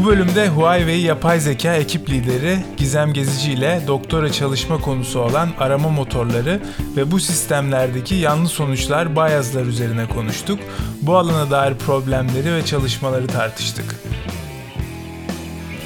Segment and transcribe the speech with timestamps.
[0.00, 5.88] Bu bölümde Huawei yapay zeka ekip lideri Gizem Gezici ile doktora çalışma konusu olan arama
[5.88, 6.60] motorları
[6.96, 10.58] ve bu sistemlerdeki yanlış sonuçlar biaslar üzerine konuştuk.
[11.02, 13.96] Bu alana dair problemleri ve çalışmaları tartıştık.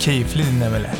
[0.01, 0.97] Keyifli dinlemeler.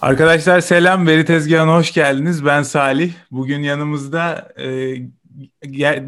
[0.00, 2.44] Arkadaşlar selam, Veri Tezgahı'na hoş geldiniz.
[2.44, 3.12] Ben Salih.
[3.30, 4.94] Bugün yanımızda, e,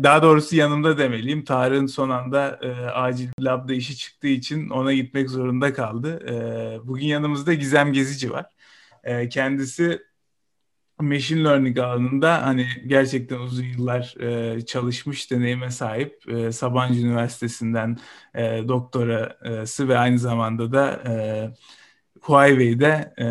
[0.03, 1.45] daha doğrusu yanımda demeliyim.
[1.45, 6.21] Tarık'ın son anda e, acil labda işi çıktığı için ona gitmek zorunda kaldı.
[6.29, 8.47] E, bugün yanımızda Gizem Gezici var.
[9.05, 10.03] E, kendisi
[11.01, 16.29] machine learning alanında hani gerçekten uzun yıllar e, çalışmış deneyime sahip.
[16.29, 17.97] E, Sabancı Üniversitesi'nden
[18.35, 21.13] e, doktorası ve aynı zamanda da e,
[22.21, 23.27] Huawei'de e,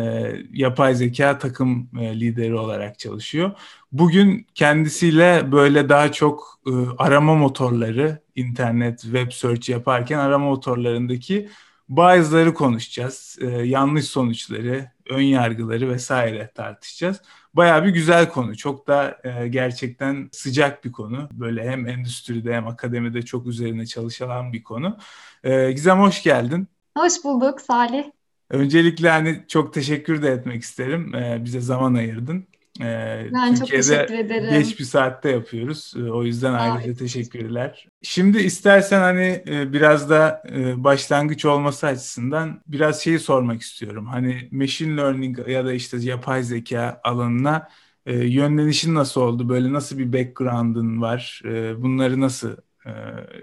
[0.52, 3.50] yapay zeka takım e, lideri olarak çalışıyor.
[3.92, 11.48] Bugün kendisiyle böyle daha çok e, arama motorları, internet, web search yaparken arama motorlarındaki
[11.88, 13.38] bazıları konuşacağız.
[13.40, 17.22] E, yanlış sonuçları, ön yargıları vesaire tartışacağız.
[17.54, 18.56] Baya bir güzel konu.
[18.56, 21.28] Çok da e, gerçekten sıcak bir konu.
[21.32, 24.98] Böyle hem endüstride hem akademide çok üzerine çalışılan bir konu.
[25.44, 26.68] E, Gizem hoş geldin.
[26.98, 28.19] Hoş bulduk Salih.
[28.50, 31.14] Öncelikle hani çok teşekkür de etmek isterim.
[31.14, 32.46] Ee, bize zaman ayırdın.
[32.80, 34.50] Ee, ben Türkiye'de çok teşekkür ederim.
[34.50, 35.94] geç bir saatte yapıyoruz.
[35.96, 37.88] Ee, o yüzden ayrıca teşekkürler.
[38.02, 44.06] Şimdi istersen hani e, biraz da e, başlangıç olması açısından biraz şeyi sormak istiyorum.
[44.06, 47.68] Hani machine learning ya da işte yapay zeka alanına
[48.06, 49.48] e, yönlenişin nasıl oldu?
[49.48, 51.42] Böyle nasıl bir background'ın var?
[51.44, 52.56] E, bunları nasıl,
[52.86, 52.90] e,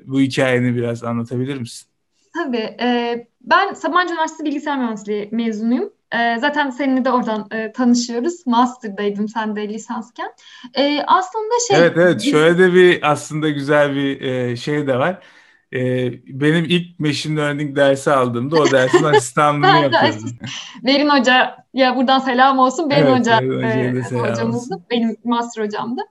[0.05, 1.86] bu hikayeni biraz anlatabilir misin?
[2.37, 2.75] Tabii.
[2.81, 5.93] E, ben Sabancı Üniversitesi Bilgisayar Mühendisliği mezunuyum.
[6.11, 8.47] E, zaten seninle de oradan e, tanışıyoruz.
[8.47, 10.31] Master'daydım sen de lisansken.
[10.73, 11.77] E, aslında şey...
[11.77, 15.21] Evet evet şöyle de bir aslında güzel bir e, şey de var
[15.73, 20.37] e, benim ilk machine learning dersi aldığımda o dersin asistanlığını yapıyordum.
[20.83, 22.89] Berin Hoca, ya buradan selam olsun.
[22.89, 24.75] Berin evet, Hoca e, hocamızdı.
[24.75, 24.85] Olsun.
[24.91, 26.01] Benim master hocamdı.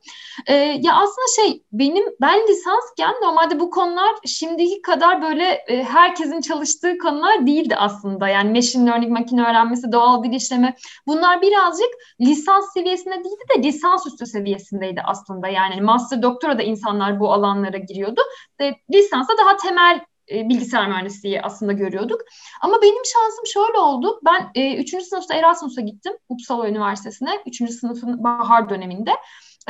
[0.46, 6.40] E, ya aslında şey, benim ben lisansken normalde bu konular şimdiki kadar böyle e, herkesin
[6.40, 8.28] çalıştığı konular değildi aslında.
[8.28, 11.90] Yani machine learning, makine öğrenmesi, doğal dil işleme bunlar birazcık
[12.20, 15.48] lisans seviyesinde değildi de lisans üstü seviyesindeydi aslında.
[15.48, 18.20] Yani master doktora da insanlar bu alanlara giriyordu.
[18.60, 20.00] E, lisansa da daha temel
[20.30, 22.20] e, bilgisayar mühendisliği aslında görüyorduk.
[22.60, 24.20] Ama benim şansım şöyle oldu.
[24.24, 24.90] Ben e, 3.
[25.02, 27.30] sınıfta Erasmus'a gittim Uppsala Üniversitesi'ne.
[27.46, 27.70] 3.
[27.70, 29.10] sınıfın bahar döneminde.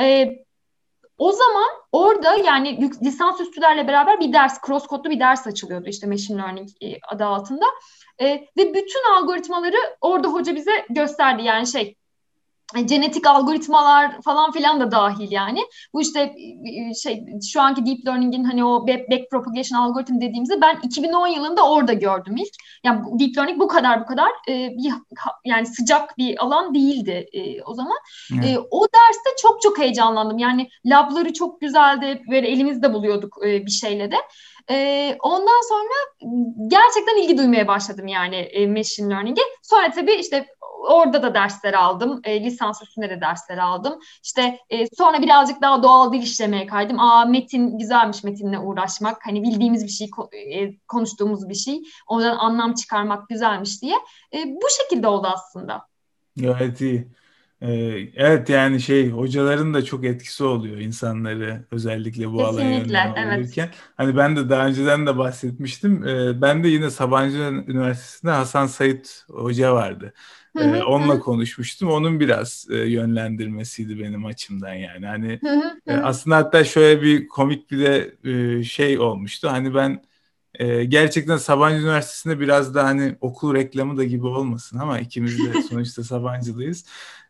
[0.01, 0.29] E,
[1.17, 6.07] o zaman orada yani lisans üstülerle beraber bir ders, cross kodlu bir ders açılıyordu işte
[6.07, 7.65] machine learning e, adı altında.
[8.21, 8.25] E,
[8.57, 11.43] ve bütün algoritmaları orada hoca bize gösterdi.
[11.43, 11.95] Yani şey
[12.75, 15.59] genetik algoritmalar falan filan da dahil yani.
[15.93, 20.79] Bu işte e, şey şu anki deep learning'in hani o back propagation algoritm dediğimizde ben
[20.83, 22.53] 2010 yılında orada gördüm ilk.
[22.83, 24.93] Yani deep learning bu kadar bu kadar e, bir
[25.45, 27.97] yani sıcak bir alan değildi e, o zaman.
[28.33, 28.45] Evet.
[28.45, 30.37] E, o derste çok çok heyecanlandım.
[30.37, 32.21] Yani labları çok güzeldi.
[32.31, 34.15] Böyle elimizde buluyorduk e, bir şeyle de.
[34.69, 36.29] E, ondan sonra
[36.67, 39.41] gerçekten ilgi duymaya başladım yani e, machine learning'e.
[39.61, 40.47] Sonra tabii işte
[40.87, 42.21] orada da dersler aldım.
[42.23, 43.99] E, lisans üstünde de dersler aldım.
[44.23, 46.99] İşte e, sonra birazcık daha doğal dil işlemeye kaydım.
[46.99, 49.25] Aa metin güzelmiş metinle uğraşmak.
[49.25, 50.09] Hani bildiğimiz bir şey,
[50.53, 51.81] e, konuştuğumuz bir şey.
[52.07, 53.95] Ondan anlam çıkarmak güzelmiş diye.
[54.33, 55.87] E, bu şekilde oldu aslında.
[56.37, 57.07] Gayet iyi.
[57.61, 57.67] Ee,
[58.15, 63.65] evet yani şey hocaların da çok etkisi oluyor insanları özellikle bu alana yönlendirirken.
[63.65, 63.75] Evet.
[63.97, 66.07] Hani ben de daha önceden de bahsetmiştim.
[66.07, 70.13] Ee, ben de yine Sabancı Üniversitesi'nde Hasan Sait Hoca vardı.
[70.57, 71.89] Ee, onunla konuşmuştum.
[71.91, 75.05] Onun biraz e, yönlendirmesiydi benim açımdan yani.
[75.05, 75.41] Hani
[75.87, 78.15] e, aslında hatta şöyle bir komik bir de
[78.59, 79.51] e, şey olmuştu.
[79.51, 80.03] Hani ben
[80.53, 85.61] e, gerçekten Sabancı Üniversitesi'nde biraz da hani okul reklamı da gibi olmasın ama ikimiz de
[85.69, 86.85] sonuçta Sabancılıyız.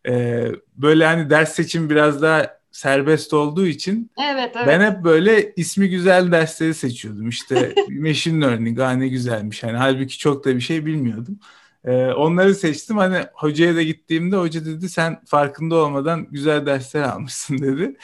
[0.08, 0.46] E,
[0.78, 4.68] böyle hani ders seçim biraz daha serbest olduğu için evet, evet.
[4.68, 7.30] ben hep böyle ismi güzel dersleri seçiyordum.
[7.30, 9.64] İşte machine learning, ha ne güzelmiş.
[9.64, 11.40] Hani halbuki çok da bir şey bilmiyordum.
[11.86, 12.98] Ee, onları seçtim.
[12.98, 17.98] Hani hocaya da gittiğimde hoca dedi sen farkında olmadan güzel dersler almışsın dedi.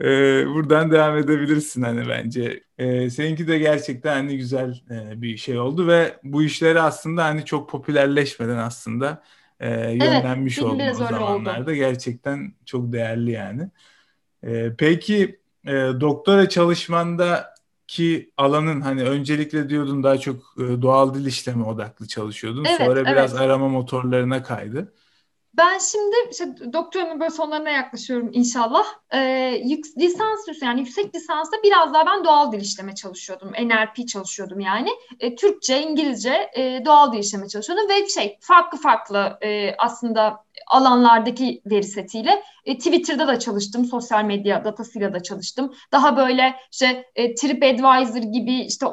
[0.00, 2.62] Ee, buradan devam edebilirsin hani bence.
[2.78, 7.44] Ee, seninki de gerçekten hani güzel e, bir şey oldu ve bu işleri aslında hani
[7.44, 9.22] çok popülerleşmeden aslında
[9.60, 11.62] e, yönlenmiş evet, oldum o zamanlarda.
[11.62, 11.74] Oldu.
[11.74, 13.70] Gerçekten çok değerli yani.
[14.44, 17.54] Ee, peki e, doktora çalışmanda
[17.86, 22.64] ki alanın hani öncelikle diyordun daha çok e, doğal dil işleme odaklı çalışıyordun.
[22.64, 23.42] Evet, Sonra biraz evet.
[23.42, 24.92] arama motorlarına kaydı.
[25.54, 28.84] Ben şimdi işte doktoramın böyle sonlarına yaklaşıyorum inşallah.
[29.14, 29.62] Ee,
[29.98, 33.52] lisans yani yüksek lisansta biraz daha ben doğal dil işleme çalışıyordum.
[33.52, 34.90] NLP çalışıyordum yani.
[35.20, 41.62] E, Türkçe, İngilizce e, doğal dil işleme çalışıyordum ve şey farklı farklı e, aslında alanlardaki
[41.66, 45.74] veri setiyle e, Twitter'da da çalıştım, sosyal medya datasıyla da çalıştım.
[45.92, 48.86] Daha böyle işte e, TripAdvisor gibi işte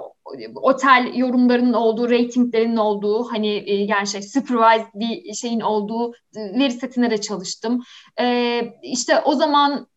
[0.55, 6.71] otel yorumlarının olduğu, ratinglerinin olduğu, hani e, yani şey supervised bir şeyin olduğu e, veri
[6.71, 7.83] setine de çalıştım.
[8.19, 9.87] E, işte o zaman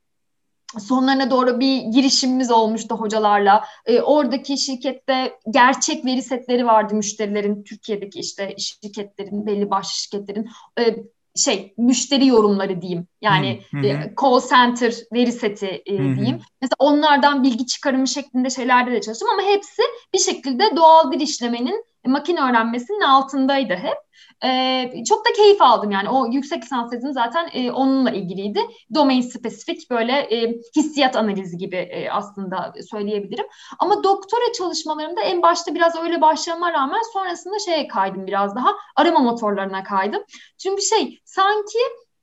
[0.78, 3.64] sonlarına doğru bir girişimimiz olmuştu hocalarla.
[3.86, 10.48] E, oradaki şirkette gerçek veri setleri vardı müşterilerin, Türkiye'deki işte şirketlerin, belli başlı şirketlerin.
[10.78, 10.96] E,
[11.36, 13.06] şey müşteri yorumları diyeyim.
[13.22, 13.86] Yani hı hı.
[13.86, 16.36] E, call center veri seti e, diyeyim.
[16.36, 16.44] Hı hı.
[16.62, 19.82] Mesela onlardan bilgi çıkarımı şeklinde şeylerde de çalıştım ama hepsi
[20.14, 23.96] bir şekilde doğal dil işlemenin makine öğrenmesinin altındaydı hep.
[24.44, 26.08] E, çok da keyif aldım yani.
[26.08, 28.60] O yüksek lisans tezim zaten e, onunla ilgiliydi.
[28.94, 33.46] Domain spesifik böyle e, hissiyat analizi gibi e, aslında söyleyebilirim.
[33.78, 38.74] Ama doktora çalışmalarımda en başta biraz öyle başlamama rağmen sonrasında şeye kaydım biraz daha.
[38.96, 40.22] Arama motorlarına kaydım.
[40.58, 41.78] Çünkü şey sanki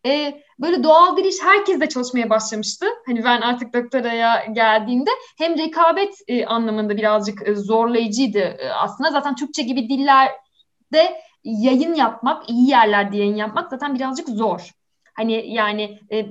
[0.06, 2.86] e, böyle doğal bir iş herkes de çalışmaya başlamıştı.
[3.06, 9.12] Hani ben artık doktoraya geldiğimde hem rekabet e, anlamında birazcık e, zorlayıcıydı e, aslında.
[9.12, 14.72] Zaten Türkçe gibi dillerde yayın yapmak, iyi yerlerde yayın yapmak zaten birazcık zor.
[15.14, 16.26] Hani yani e,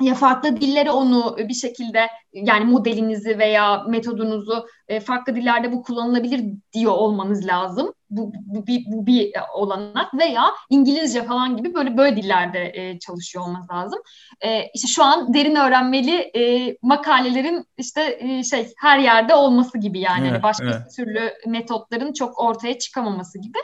[0.00, 6.44] ya farklı dillere onu bir şekilde yani modelinizi veya metodunuzu e, farklı dillerde bu kullanılabilir
[6.72, 7.92] diyor olmanız lazım.
[8.10, 13.44] Bu, bu, bir, bu bir olanak veya İngilizce falan gibi böyle böyle dillerde e, çalışıyor
[13.44, 14.00] olmanız lazım.
[14.40, 20.00] E, işte şu an derin öğrenmeli e, makalelerin işte e, şey her yerde olması gibi
[20.00, 20.96] yani hani evet, başka evet.
[20.96, 23.58] türlü metotların çok ortaya çıkamaması gibi.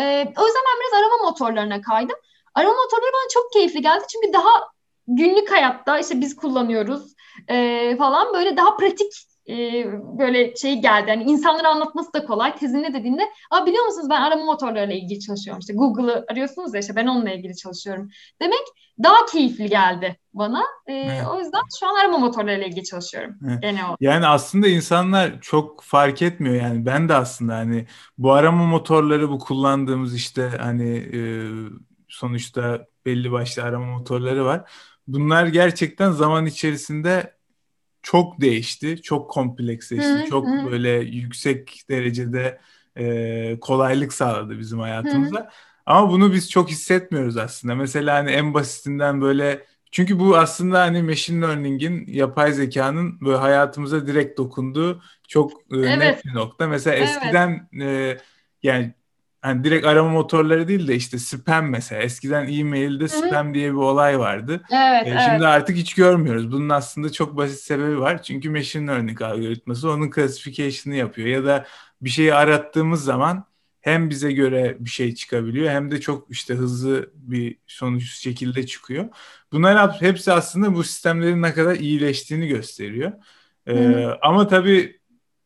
[0.00, 0.02] E,
[0.36, 2.16] o yüzden ben biraz arama motorlarına kaydım.
[2.54, 4.50] Arama motorları bana çok keyifli geldi çünkü daha
[5.08, 7.14] günlük hayatta işte biz kullanıyoruz
[7.48, 9.12] e, falan böyle daha pratik
[9.50, 9.86] e,
[10.18, 11.10] böyle şey geldi.
[11.10, 12.56] Yani insanlara anlatması da kolay.
[12.56, 15.60] Tezinde dediğinde Aa, biliyor musunuz ben arama motorlarıyla ilgili çalışıyorum.
[15.60, 18.10] İşte Google'ı arıyorsunuz ya işte ben onunla ilgili çalışıyorum.
[18.42, 18.60] Demek
[19.02, 20.62] daha keyifli geldi bana.
[20.86, 21.22] E, evet.
[21.34, 23.36] O yüzden şu an arama motorlarıyla ilgili çalışıyorum.
[23.48, 23.62] Evet.
[23.62, 24.00] Genel olarak.
[24.00, 26.86] Yani aslında insanlar çok fark etmiyor yani.
[26.86, 27.86] Ben de aslında hani
[28.18, 31.20] bu arama motorları bu kullandığımız işte hani e,
[32.08, 34.70] sonuçta belli başlı arama motorları var.
[35.06, 37.39] Bunlar gerçekten zaman içerisinde
[38.02, 40.70] çok değişti, çok kompleksleşti, hı, çok hı.
[40.70, 42.60] böyle yüksek derecede
[42.96, 45.40] e, kolaylık sağladı bizim hayatımıza.
[45.40, 45.48] Hı.
[45.86, 47.74] Ama bunu biz çok hissetmiyoruz aslında.
[47.74, 54.06] Mesela hani en basitinden böyle çünkü bu aslında hani machine learning'in, yapay zekanın böyle hayatımıza
[54.06, 55.98] direkt dokunduğu çok e, evet.
[55.98, 56.68] net bir nokta.
[56.68, 57.08] Mesela evet.
[57.08, 58.18] eskiden e,
[58.62, 58.94] yani
[59.42, 62.02] hani direkt arama motorları değil de işte spam mesela.
[62.02, 63.54] Eskiden e-mail'de spam Hı-hı.
[63.54, 64.62] diye bir olay vardı.
[64.72, 65.22] Evet, ee, evet.
[65.26, 66.52] Şimdi artık hiç görmüyoruz.
[66.52, 68.22] Bunun aslında çok basit sebebi var.
[68.22, 71.28] Çünkü machine learning algoritması onun classification'ı yapıyor.
[71.28, 71.66] Ya da
[72.02, 73.44] bir şeyi arattığımız zaman
[73.80, 79.08] hem bize göre bir şey çıkabiliyor hem de çok işte hızlı bir sonuç şekilde çıkıyor.
[79.52, 83.12] Bunlar hepsi aslında bu sistemlerin ne kadar iyileştiğini gösteriyor.
[83.66, 84.99] Ee, ama tabii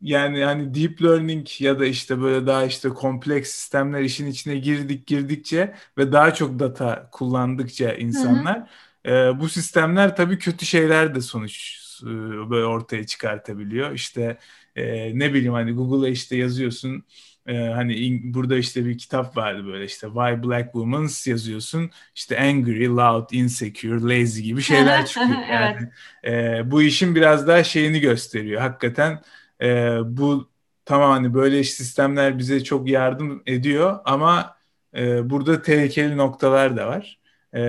[0.04, 5.06] yani hani deep learning ya da işte böyle daha işte kompleks sistemler işin içine girdik
[5.06, 8.70] girdikçe ve daha çok data kullandıkça insanlar
[9.06, 9.10] e,
[9.40, 12.06] bu sistemler tabii kötü şeyler de sonuç e,
[12.50, 13.92] böyle ortaya çıkartabiliyor.
[13.92, 14.38] İşte
[14.76, 17.04] e, ne bileyim hani Google'a işte yazıyorsun
[17.46, 22.40] e, hani in, burada işte bir kitap vardı böyle işte Why Black Women yazıyorsun işte
[22.40, 25.46] angry, loud, insecure, lazy gibi şeyler çıkıyor.
[25.50, 25.90] Yani
[26.22, 26.60] evet.
[26.66, 28.60] e, bu işin biraz daha şeyini gösteriyor.
[28.60, 29.22] Hakikaten
[29.62, 30.48] e, bu
[30.84, 34.56] tamam hani böyle sistemler bize çok yardım ediyor ama
[34.96, 37.18] e, burada tehlikeli noktalar da var.
[37.52, 37.62] E,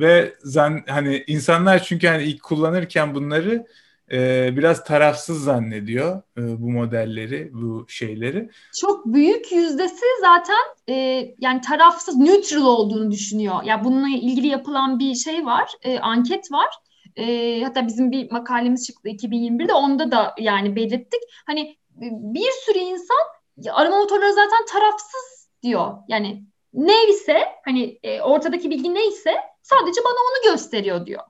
[0.00, 3.66] ve zan, hani insanlar çünkü hani ilk kullanırken bunları
[4.12, 8.50] e, biraz tarafsız zannediyor e, bu modelleri, bu şeyleri.
[8.80, 10.94] Çok büyük yüzdesi zaten e,
[11.38, 13.54] yani tarafsız, neutral olduğunu düşünüyor.
[13.54, 16.68] Ya yani bununla ilgili yapılan bir şey var, e, anket var.
[17.16, 21.20] E, hatta bizim bir makalemiz çıktı 2021'de onda da yani belirttik.
[21.46, 21.60] Hani
[21.96, 23.18] e, bir sürü insan
[23.72, 25.94] arama motorları zaten tarafsız diyor.
[26.08, 26.44] Yani
[26.74, 31.22] neyse hani e, ortadaki bilgi neyse sadece bana onu gösteriyor diyor.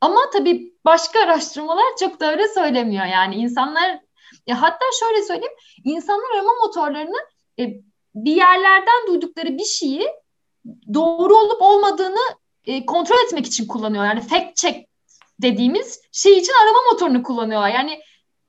[0.00, 3.06] Ama tabii başka araştırmalar çok da öyle söylemiyor.
[3.06, 4.00] Yani insanlar
[4.46, 7.18] ya hatta şöyle söyleyeyim insanlar arama motorlarını
[7.58, 7.80] e,
[8.14, 10.08] bir yerlerden duydukları bir şeyi
[10.94, 14.04] doğru olup olmadığını e, kontrol etmek için kullanıyor.
[14.04, 14.88] Yani fact check
[15.42, 17.68] dediğimiz şey için arama motorunu kullanıyorlar.
[17.68, 18.00] Yani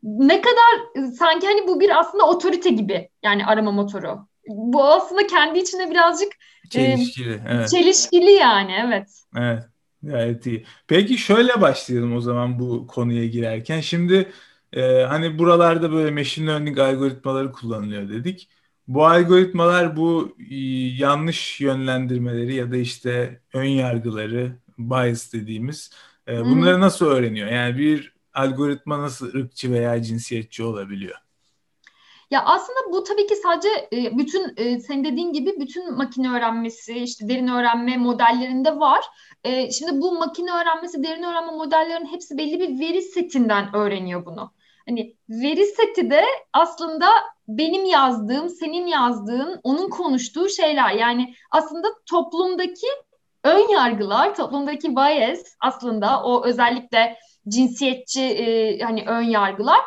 [0.03, 4.27] ne kadar sanki hani bu bir aslında otorite gibi yani arama motoru.
[4.47, 6.31] bu aslında kendi içinde birazcık
[6.69, 7.33] çelişkili.
[7.33, 7.69] E, evet.
[7.69, 9.23] Çelişkili yani evet.
[9.37, 9.63] Evet.
[10.03, 10.65] Gayet iyi.
[10.87, 13.81] Peki şöyle başlayalım o zaman bu konuya girerken.
[13.81, 14.31] Şimdi
[14.73, 18.49] e, hani buralarda böyle machine learning algoritmaları kullanılıyor dedik.
[18.87, 20.55] Bu algoritmalar bu e,
[20.97, 25.91] yanlış yönlendirmeleri ya da işte ön yargıları, bias dediğimiz
[26.27, 27.47] e, bunları nasıl öğreniyor?
[27.47, 31.15] Yani bir algoritma nasıl ırkçı veya cinsiyetçi olabiliyor?
[32.31, 36.93] Ya aslında bu tabii ki sadece e, bütün e, senin dediğin gibi bütün makine öğrenmesi,
[36.93, 39.05] işte derin öğrenme modellerinde var.
[39.43, 44.51] E, şimdi bu makine öğrenmesi, derin öğrenme modellerinin hepsi belli bir veri setinden öğreniyor bunu.
[44.87, 47.07] Hani veri seti de aslında
[47.47, 50.91] benim yazdığım, senin yazdığın, onun konuştuğu şeyler.
[50.91, 52.87] Yani aslında toplumdaki
[53.47, 59.79] ön yargılar, toplumdaki bias aslında o özellikle cinsiyetçi e, hani ön yargılar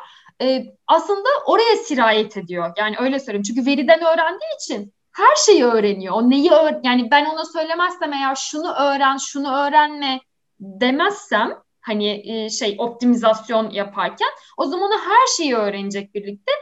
[0.43, 2.73] e, aslında oraya sirayet ediyor.
[2.79, 3.43] Yani öyle söyleyeyim.
[3.43, 6.14] Çünkü veriden öğrendiği için her şeyi öğreniyor.
[6.14, 10.21] O neyi öğ yani ben ona söylemezsem eğer şunu öğren, şunu öğrenme
[10.61, 16.52] demezsem hani e, şey optimizasyon yaparken o zaman o her şeyi öğrenecek birlikte.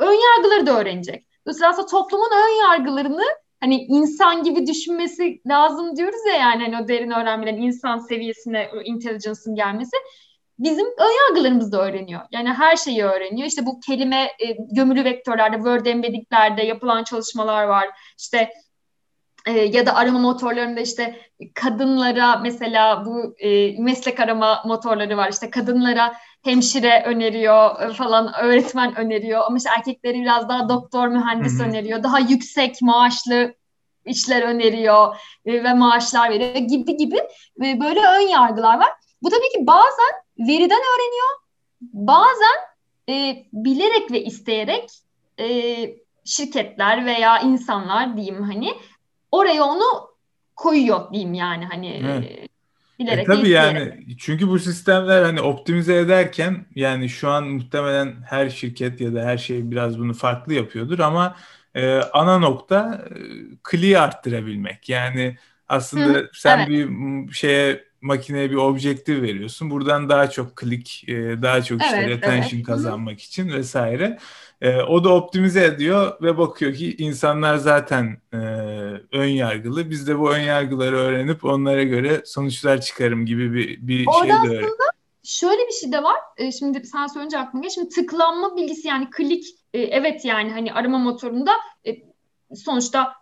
[0.00, 1.24] Ön yargıları da öğrenecek.
[1.46, 3.24] Dolayısıyla aslında toplumun ön yargılarını
[3.62, 9.54] hani insan gibi düşünmesi lazım diyoruz ya yani hani o derin öğrenmelerin insan seviyesine intelligence'ın
[9.54, 9.96] gelmesi
[10.58, 12.20] bizim ön yargılarımızı da öğreniyor.
[12.30, 13.48] Yani her şeyi öğreniyor.
[13.48, 17.88] İşte bu kelime e, gömülü vektörlerde, Word embeddiklerde yapılan çalışmalar var.
[18.18, 18.50] İşte
[19.46, 21.16] e, ya da arama motorlarında işte
[21.54, 25.32] kadınlara mesela bu e, meslek arama motorları var.
[25.32, 29.42] İşte kadınlara hemşire öneriyor e, falan, öğretmen öneriyor.
[29.46, 31.68] Ama işte erkekleri biraz daha doktor, mühendis Hı-hı.
[31.68, 32.02] öneriyor.
[32.02, 33.54] Daha yüksek maaşlı
[34.06, 37.16] işler öneriyor e, ve maaşlar veriyor gibi gibi
[37.64, 38.90] e, böyle ön yargılar var.
[39.22, 41.28] Bu tabii ki bazen veriden öğreniyor,
[41.80, 42.58] bazen
[43.08, 44.90] e, bilerek ve isteyerek
[45.38, 45.46] e,
[46.24, 48.74] şirketler veya insanlar diyeyim hani
[49.32, 50.10] oraya onu
[50.56, 52.48] koyuyor diyeyim yani hani evet.
[52.98, 53.24] bilerek.
[53.28, 59.00] E, tabii yani çünkü bu sistemler hani optimize ederken yani şu an muhtemelen her şirket
[59.00, 61.36] ya da her şey biraz bunu farklı yapıyordur ama
[61.74, 63.16] e, ana nokta e,
[63.62, 64.88] kliği arttırabilmek.
[64.88, 65.36] Yani
[65.68, 66.68] aslında Hı, sen evet.
[66.68, 69.70] bir şeye makineye bir objektif veriyorsun.
[69.70, 72.66] Buradan daha çok klik, e, daha çok işte evet, retention evet.
[72.66, 74.18] kazanmak için vesaire.
[74.62, 78.36] E, o da optimize ediyor ve bakıyor ki insanlar zaten e,
[79.12, 79.90] ön yargılı.
[79.90, 84.50] Biz de bu ön yargıları öğrenip onlara göre sonuçlar çıkarım gibi bir, bir Orada şey
[84.50, 84.64] de öğren.
[84.64, 84.84] aslında
[85.24, 86.16] şöyle bir şey de var.
[86.36, 87.74] E, şimdi sen söyleyince aklıma geldi.
[87.74, 91.52] Şimdi tıklanma bilgisi yani klik e, evet yani hani arama motorunda
[91.86, 91.90] e,
[92.54, 93.12] sonuçta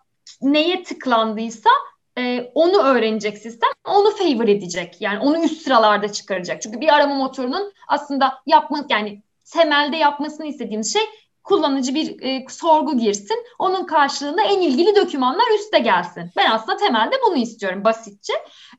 [0.43, 1.71] neye tıklandıysa
[2.19, 4.97] e, onu öğrenecek sistem, onu favor edecek.
[5.01, 6.63] Yani onu üst sıralarda çıkaracak.
[6.63, 11.03] Çünkü bir arama motorunun aslında yapma yani temelde yapmasını istediğimiz şey
[11.51, 13.47] kullanıcı bir e, sorgu girsin.
[13.59, 16.31] Onun karşılığında en ilgili dokümanlar üste gelsin.
[16.37, 18.33] Ben aslında temelde bunu istiyorum basitçe.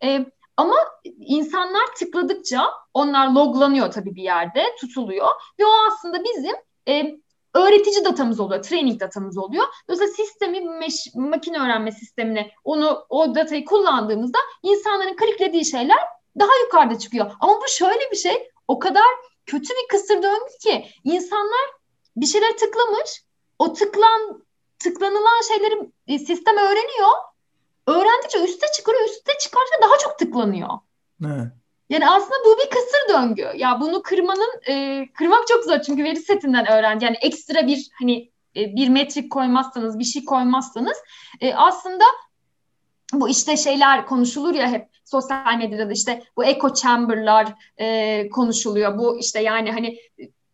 [0.03, 0.25] E,
[0.57, 0.75] ama
[1.19, 5.27] insanlar tıkladıkça onlar loglanıyor tabii bir yerde, tutuluyor
[5.59, 6.55] ve o aslında bizim
[6.87, 7.15] e,
[7.53, 9.65] öğretici datamız oluyor, training datamız oluyor.
[9.89, 15.99] Dolayısıyla sistemi, meş, makine öğrenme sistemine onu o datayı kullandığımızda insanların kliklediği şeyler
[16.39, 17.31] daha yukarıda çıkıyor.
[17.39, 19.07] Ama bu şöyle bir şey, o kadar
[19.45, 21.80] kötü bir kısır döngü ki insanlar
[22.15, 23.23] bir şeyler tıklamış,
[23.59, 24.43] o tıklan
[24.79, 27.09] tıklanılan şeyleri e, sistem öğreniyor.
[27.87, 30.69] Öğrendikçe üste çıkarıyor, üste çıkarsa daha çok tıklanıyor.
[31.25, 31.47] Evet.
[31.89, 33.51] Yani aslında bu bir kısır döngü.
[33.55, 37.05] Ya bunu kırmanın e, kırmak çok zor çünkü veri setinden öğrendi.
[37.05, 40.97] Yani ekstra bir hani e, bir metrik koymazsanız, bir şey koymazsanız
[41.41, 42.03] e, aslında
[43.13, 48.97] bu işte şeyler konuşulur ya hep sosyal medyada işte bu echo chamber'lar e, konuşuluyor.
[48.97, 49.97] Bu işte yani hani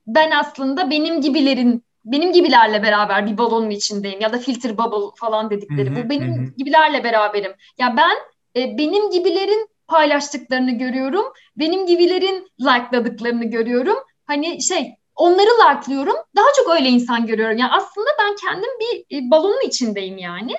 [0.08, 5.50] ben aslında benim gibilerin benim gibilerle beraber bir balonun içindeyim ya da filter bubble falan
[5.50, 5.90] dedikleri.
[5.90, 6.54] Hı hı, bu benim hı.
[6.58, 7.52] gibilerle beraberim.
[7.78, 8.16] Ya ben
[8.62, 11.26] e, benim gibilerin paylaştıklarını görüyorum.
[11.58, 13.98] Benim gibilerin likeladıklarını görüyorum.
[14.26, 16.16] Hani şey onları like'lıyorum.
[16.36, 17.58] Daha çok öyle insan görüyorum.
[17.58, 20.54] Yani aslında ben kendim bir e, balonun içindeyim yani.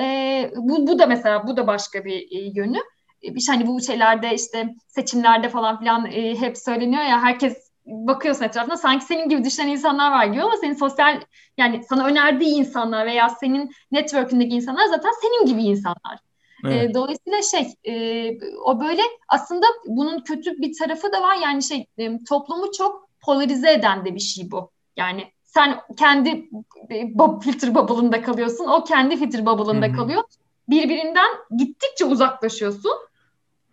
[0.00, 2.78] E, bu, bu da mesela bu da başka bir e, yönü.
[3.22, 8.44] E, işte hani bu şeylerde işte seçimlerde falan filan e, hep söyleniyor ya herkes bakıyorsun
[8.44, 11.20] etrafına sanki senin gibi düşünen insanlar var gibi ama senin sosyal
[11.58, 16.18] yani sana önerdiği insanlar veya senin network'ündeki insanlar zaten senin gibi insanlar.
[16.64, 16.90] Evet.
[16.90, 18.30] E, dolayısıyla şey e,
[18.64, 23.72] o böyle aslında bunun kötü bir tarafı da var yani şey e, toplumu çok polarize
[23.72, 24.70] eden de bir şey bu.
[24.96, 26.48] Yani sen kendi
[26.90, 27.06] e,
[27.42, 30.22] filtre bubble'ında kalıyorsun, o kendi filtre bubble'ında kalıyor.
[30.68, 32.92] Birbirinden gittikçe uzaklaşıyorsun.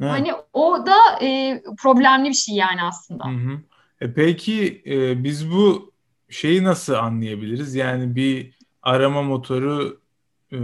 [0.01, 0.11] Evet.
[0.11, 3.25] Hani o da e, problemli bir şey yani aslında.
[3.25, 3.59] Hı hı.
[4.03, 5.91] E peki e, biz bu
[6.29, 7.75] şeyi nasıl anlayabiliriz?
[7.75, 9.99] Yani bir arama motoru
[10.51, 10.57] e,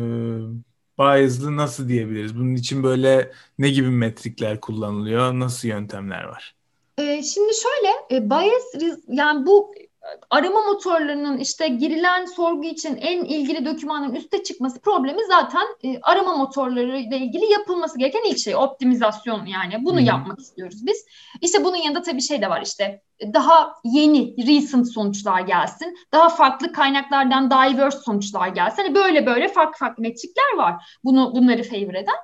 [1.00, 2.36] biaslı nasıl diyebiliriz?
[2.36, 5.34] Bunun için böyle ne gibi metrikler kullanılıyor?
[5.34, 6.55] Nasıl yöntemler var?
[6.98, 9.74] E, şimdi şöyle e, bias yani bu
[10.29, 16.36] arama motorlarının işte girilen sorgu için en ilgili dokümanın üste çıkması problemi zaten e, arama
[16.36, 20.06] motorları ile ilgili yapılması gereken ilk şey optimizasyon yani bunu hmm.
[20.06, 21.06] yapmak istiyoruz biz.
[21.41, 23.01] İşte bunun yanında tabii şey de var işte
[23.34, 25.98] daha yeni recent sonuçlar gelsin.
[26.12, 28.84] Daha farklı kaynaklardan diverse sonuçlar gelsin.
[28.84, 31.00] Hani böyle böyle farklı farklı metrikler var.
[31.03, 32.15] Bunu bunları favor eden.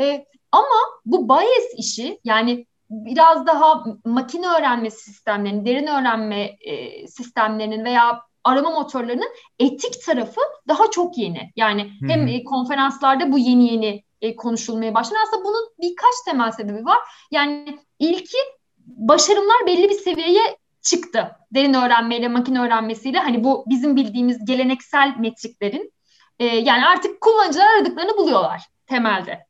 [0.00, 7.84] E, ama bu bias işi yani biraz daha makine öğrenme sistemlerinin, derin öğrenme e, sistemlerinin
[7.84, 11.52] veya arama motorlarının etik tarafı daha çok yeni.
[11.56, 12.08] Yani Hı-hı.
[12.08, 15.18] hem e, konferanslarda bu yeni yeni e, konuşulmaya başladı.
[15.26, 16.98] Aslında bunun birkaç temel sebebi var.
[17.30, 18.38] Yani ilki
[18.86, 21.36] başarımlar belli bir seviyeye çıktı.
[21.54, 25.92] Derin öğrenmeyle, makine öğrenmesiyle hani bu bizim bildiğimiz geleneksel metriklerin
[26.38, 29.46] e, yani artık kullanıcılar aradıklarını buluyorlar temelde.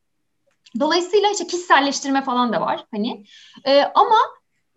[0.80, 3.24] Dolayısıyla işte kişiselleştirme falan da var hani.
[3.64, 4.16] E, ama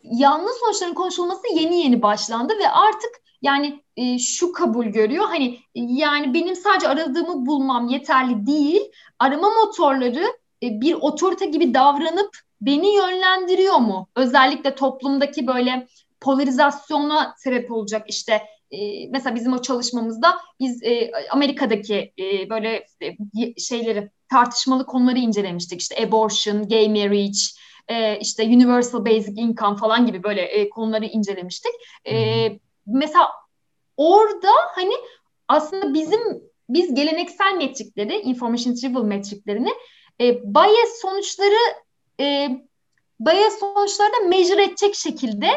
[0.03, 3.11] yanlış sonuçların konuşulması yeni yeni başlandı ve artık
[3.41, 8.81] yani e, şu kabul görüyor hani yani benim sadece aradığımı bulmam yeterli değil.
[9.19, 10.23] Arama motorları
[10.63, 14.07] e, bir otorite gibi davranıp beni yönlendiriyor mu?
[14.15, 15.87] Özellikle toplumdaki böyle
[16.21, 23.59] polarizasyona sebep olacak işte e, mesela bizim o çalışmamızda biz e, Amerika'daki e, böyle e,
[23.59, 25.81] şeyleri tartışmalı konuları incelemiştik.
[25.81, 27.39] İşte abortion, gay marriage,
[27.88, 31.72] e, işte universal basic income falan gibi böyle e, konuları incelemiştik.
[32.07, 32.48] E,
[32.86, 33.29] mesela
[33.98, 34.93] orada hani
[35.48, 36.19] aslında bizim
[36.69, 39.72] biz geleneksel metrikleri, information retrieval metriklerini
[40.22, 41.75] e, bias sonuçları
[42.19, 42.50] e,
[43.19, 45.48] bias sonuçları da measure edecek şekilde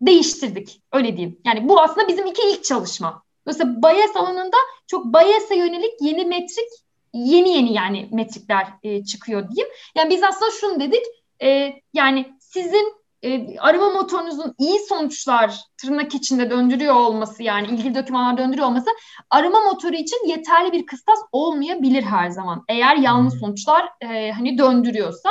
[0.00, 0.82] değiştirdik.
[0.92, 1.40] Öyle diyeyim.
[1.44, 3.22] Yani bu aslında bizim iki ilk çalışma.
[3.46, 6.68] Mesela bias alanında çok bias'a yönelik yeni metrik
[7.14, 9.74] yeni yeni yani metrikler e, çıkıyor diyeyim.
[9.96, 11.02] Yani biz aslında şunu dedik
[11.42, 18.38] e, yani sizin e, arama motorunuzun iyi sonuçlar tırnak içinde döndürüyor olması yani ilgili dokümanlar
[18.38, 18.90] döndürüyor olması
[19.30, 22.64] arama motoru için yeterli bir kıstas olmayabilir her zaman.
[22.68, 23.40] Eğer yanlış hmm.
[23.40, 25.30] sonuçlar e, hani döndürüyorsa.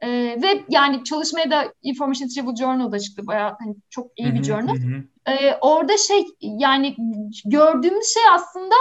[0.00, 0.08] E,
[0.42, 3.26] ve yani çalışmaya da Information Retrieval Journal'da çıktı.
[3.26, 4.76] Bayağı hani çok iyi bir journal.
[5.28, 6.96] E, orada şey yani
[7.44, 8.74] gördüğümüz şey aslında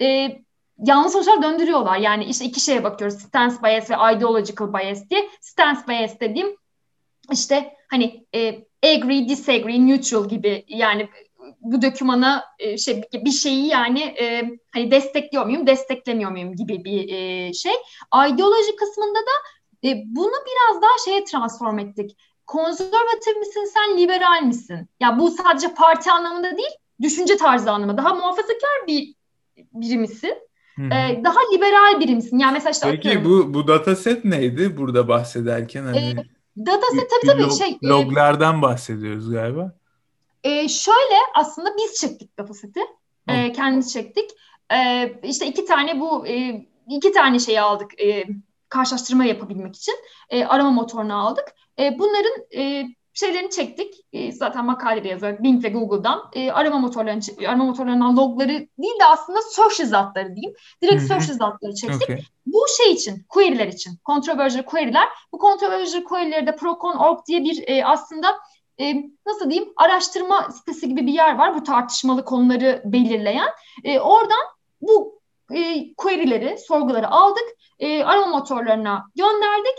[0.00, 0.38] e,
[0.78, 1.96] yanlış sonuçlar döndürüyorlar.
[1.96, 3.18] Yani işte iki şeye bakıyoruz.
[3.18, 5.28] Stance bias ve ideological bias diye.
[5.40, 6.56] Stance bias dediğim
[7.32, 11.08] işte hani e, agree, disagree, neutral gibi yani
[11.60, 14.42] bu dokümana e, şey bir şeyi yani e,
[14.74, 17.72] hani destekliyor muyum, desteklemiyor muyum gibi bir e, şey.
[18.28, 19.34] Ideoloji kısmında da
[19.88, 22.16] e, bunu biraz daha şeye transform ettik.
[22.46, 24.88] Konservatif misin sen, liberal misin?
[25.00, 27.96] Ya bu sadece parti anlamında değil, düşünce tarzı anlamında.
[27.96, 29.14] Daha muhafazakar bir
[29.56, 30.34] biri misin?
[30.78, 32.38] Ee, daha liberal biri misin?
[32.38, 33.30] Yani mesela işte Peki atıyorum.
[33.30, 36.14] bu bu dataset neydi burada bahsederken hani ee,
[36.66, 39.74] dataset tabii tabii log, şey loglardan e, bahsediyoruz galiba.
[40.44, 42.80] E, şöyle aslında biz çektik dataseti.
[43.28, 44.30] E, kendimiz çektik.
[44.72, 48.00] E, işte iki tane bu e, iki tane şeyi aldık.
[48.00, 48.24] E,
[48.68, 49.94] karşılaştırma yapabilmek için
[50.30, 51.44] e, arama motorunu aldık.
[51.78, 53.94] E, bunların e, şeylerini çektik.
[54.12, 56.30] E, zaten makaleleri yazıyor Bing ve Google'dan.
[56.32, 60.54] E, arama motorlarının arama motorlarından logları değil de aslında search result'ları diyeyim.
[60.82, 61.08] Direkt Hı-hı.
[61.08, 62.02] search result'ları çektik.
[62.02, 62.20] Okay.
[62.46, 63.98] Bu şey için, query'ler için.
[64.06, 65.08] Controversial query'ler.
[65.32, 68.28] Bu controversial query'leri de Procon.org diye bir e, aslında
[68.80, 68.94] e,
[69.26, 71.54] nasıl diyeyim araştırma sitesi gibi bir yer var.
[71.56, 73.48] Bu tartışmalı konuları belirleyen.
[73.84, 74.44] E, oradan
[74.80, 75.20] bu
[75.54, 77.44] e, query'leri, sorguları aldık.
[77.78, 79.74] E, arama motorlarına gönderdik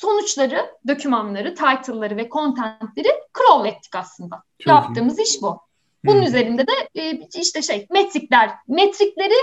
[0.00, 3.08] sonuçları, dokümanları, title'ları ve content'leri
[3.38, 4.42] crawl ettik aslında.
[4.58, 5.22] Çok Yaptığımız iyi.
[5.22, 5.60] iş bu.
[6.04, 6.26] Bunun hmm.
[6.26, 9.34] üzerinde de e, işte şey metrikler, metrikleri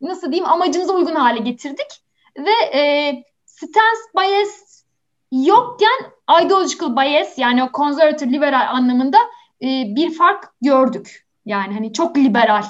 [0.00, 1.86] nasıl diyeyim amacımıza uygun hale getirdik
[2.38, 3.12] ve e,
[3.46, 4.84] stance bias
[5.32, 9.18] yokken ideological bias yani o conservative liberal anlamında
[9.62, 11.26] e, bir fark gördük.
[11.46, 12.64] Yani hani çok liberal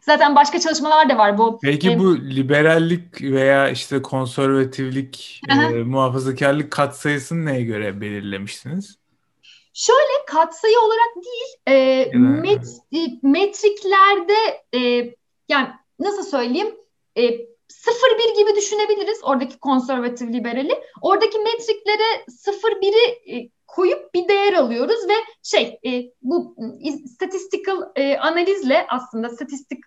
[0.00, 1.58] Zaten başka çalışmalar da var bu.
[1.62, 8.98] Peki bu liberallik veya işte konservatiflik, e, muhafazakarlık katsayısını neye göre belirlemiştiniz?
[9.74, 14.80] Şöyle katsayı olarak değil, e, met, e, metriklerde e,
[15.48, 16.74] yani nasıl söyleyeyim
[17.16, 20.72] e, 0-1 gibi düşünebiliriz oradaki konservatif liberali.
[21.02, 26.56] Oradaki metriklere 0-1'i e, koyup bir değer alıyoruz ve şey e, bu
[27.14, 29.78] statistical e, analizle aslında statistik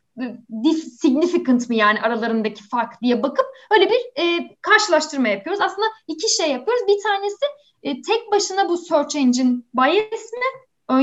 [1.02, 5.62] significant mi yani aralarındaki fark diye bakıp öyle bir e, karşılaştırma yapıyoruz.
[5.62, 6.88] Aslında iki şey yapıyoruz.
[6.88, 7.46] Bir tanesi
[7.84, 10.64] e, tek başına bu search engine bias mi?
[10.90, 11.02] Ön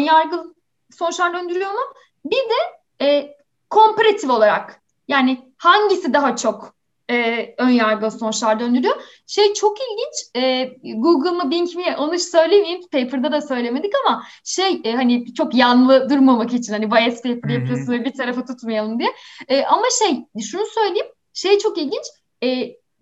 [0.98, 1.80] sonuçlar döndürüyor mu?
[2.24, 3.36] Bir de e,
[3.70, 6.74] komparatif olarak yani hangisi daha çok
[7.10, 9.02] e, ön yargılı sonuçlar döndürüyor.
[9.26, 10.44] Şey çok ilginç.
[10.44, 12.80] E, Google mı Bing mi onu söylemeyeyim.
[12.92, 17.92] Paper'da da söylemedik ama şey e, hani çok yanlı durmamak için hani bias paper yapıyorsun
[17.92, 19.10] ve bir tarafa tutmayalım diye.
[19.48, 21.06] E, ama şey şunu söyleyeyim.
[21.34, 22.04] Şey çok ilginç.
[22.42, 22.48] E,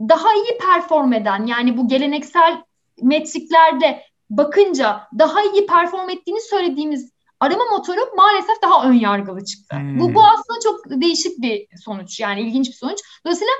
[0.00, 2.62] daha iyi perform eden yani bu geleneksel
[3.02, 9.76] metriklerde bakınca daha iyi perform ettiğini söylediğimiz arama motoru maalesef daha ön yargılı çıktı.
[9.76, 10.00] Hmm.
[10.00, 12.98] Bu, bu aslında çok değişik bir sonuç yani ilginç bir sonuç.
[13.24, 13.52] Dolayısıyla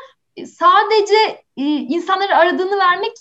[0.47, 3.13] sadece e, insanları aradığını vermek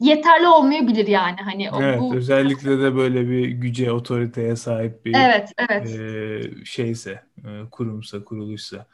[0.00, 1.36] yeterli olmayabilir yani.
[1.44, 6.00] Hani evet, bu özellikle de böyle bir güce otoriteye sahip bir evet evet.
[6.00, 8.86] e, şeyse e, kurumsa kuruluşsa.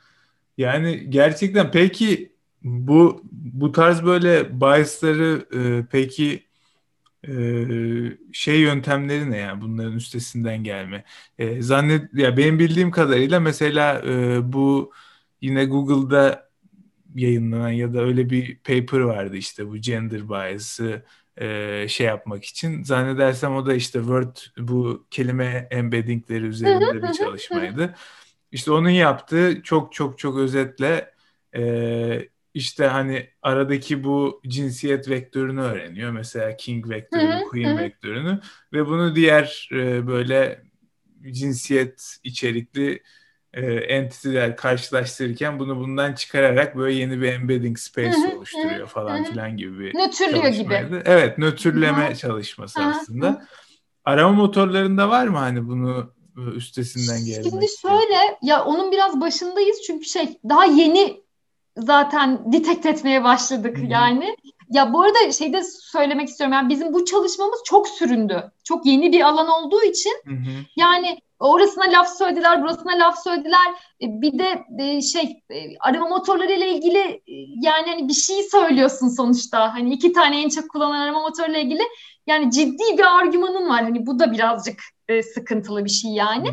[0.59, 6.47] Yani gerçekten peki bu bu tarz böyle biasları e, peki
[7.29, 7.33] e,
[8.33, 11.05] şey yöntemleri ne yani bunların üstesinden gelme?
[11.39, 14.93] E, zannet ya benim bildiğim kadarıyla mesela e, bu
[15.41, 16.52] yine Google'da
[17.15, 21.03] yayınlanan ya da öyle bir paper vardı işte bu gender bias'ı
[21.37, 22.83] e, şey yapmak için.
[22.83, 27.95] Zannedersem o da işte Word bu kelime embeddingleri üzerinde bir çalışmaydı.
[28.53, 31.15] İşte onun yaptığı çok çok çok özetle
[31.57, 36.11] e, işte hani aradaki bu cinsiyet vektörünü öğreniyor.
[36.11, 38.41] Mesela king vektörünü, queen vektörünü
[38.73, 40.63] ve bunu diğer e, böyle
[41.31, 43.03] cinsiyet içerikli
[43.55, 49.79] e, entity'ler karşılaştırırken bunu bundan çıkararak böyle yeni bir embedding space oluşturuyor falan filan gibi
[49.79, 51.03] bir Nötrlüyor gibi.
[51.05, 53.47] Evet, nötrleme çalışması aslında.
[54.05, 56.13] Arama motorlarında var mı hani bunu
[56.55, 57.51] üstesinden gelmek?
[57.51, 61.23] Şimdi şöyle ya onun biraz başındayız çünkü şey daha yeni
[61.77, 63.87] zaten detect etmeye başladık Hı-hı.
[63.87, 64.37] yani.
[64.71, 66.53] Ya bu arada şey de söylemek istiyorum.
[66.53, 68.51] Yani bizim bu çalışmamız çok süründü.
[68.65, 70.65] Çok yeni bir alan olduğu için Hı-hı.
[70.77, 73.69] yani orasına laf söylediler, burasına laf söylediler.
[74.03, 77.23] E, bir de e, şey e, arama motorları ile ilgili
[77.63, 79.75] yani hani bir şey söylüyorsun sonuçta.
[79.75, 81.83] Hani iki tane en çok kullanılan arama motoruyla ilgili
[82.27, 83.83] yani ciddi bir argümanın var.
[83.83, 86.49] Hani bu da birazcık e, sıkıntılı bir şey yani.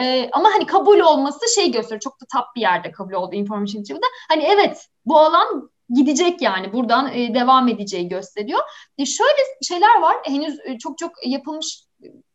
[0.00, 2.00] E, ama hani kabul olması şey gösteriyor.
[2.00, 4.06] Çok da tap bir yerde kabul oldu information retrieval'da.
[4.28, 8.60] Hani evet bu alan gidecek yani buradan e, devam edeceği gösteriyor.
[8.98, 10.16] E, şöyle şeyler var.
[10.24, 11.84] Henüz e, çok çok yapılmış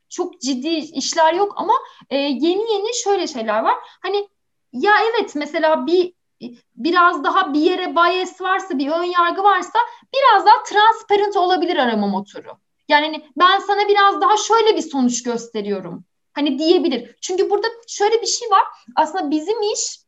[0.09, 1.73] çok ciddi işler yok ama
[2.09, 3.75] e, yeni yeni şöyle şeyler var.
[4.01, 4.29] Hani
[4.73, 6.13] ya evet mesela bir
[6.75, 9.79] biraz daha bir yere bias varsa, bir ön yargı varsa
[10.15, 12.57] biraz daha transparent olabilir arama motoru.
[12.89, 16.03] Yani hani ben sana biraz daha şöyle bir sonuç gösteriyorum.
[16.33, 17.15] Hani diyebilir.
[17.21, 18.63] Çünkü burada şöyle bir şey var.
[18.95, 19.99] Aslında bizim iş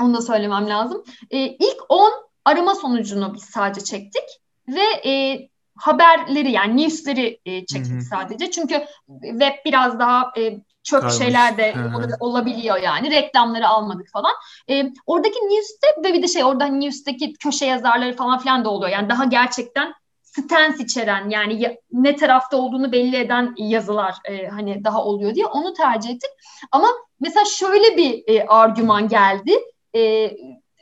[0.00, 1.04] onu da söylemem lazım.
[1.30, 2.12] E, ilk 10
[2.44, 4.24] arama sonucunu biz sadece çektik
[4.68, 5.40] ve e,
[5.76, 8.02] haberleri yani newsleri e, çektik Hı-hı.
[8.02, 8.50] sadece.
[8.50, 8.84] Çünkü
[9.22, 11.18] web biraz daha e, çöp Karmış.
[11.18, 11.74] şeyler de
[12.20, 13.10] olabiliyor yani.
[13.10, 14.32] Reklamları almadık falan.
[14.70, 18.92] E, oradaki news'te ve bir de şey orada news'teki köşe yazarları falan filan da oluyor.
[18.92, 24.84] Yani daha gerçekten stance içeren yani ya, ne tarafta olduğunu belli eden yazılar e, hani
[24.84, 26.30] daha oluyor diye onu tercih ettik.
[26.72, 26.88] Ama
[27.20, 29.52] mesela şöyle bir e, argüman geldi.
[29.96, 30.30] E,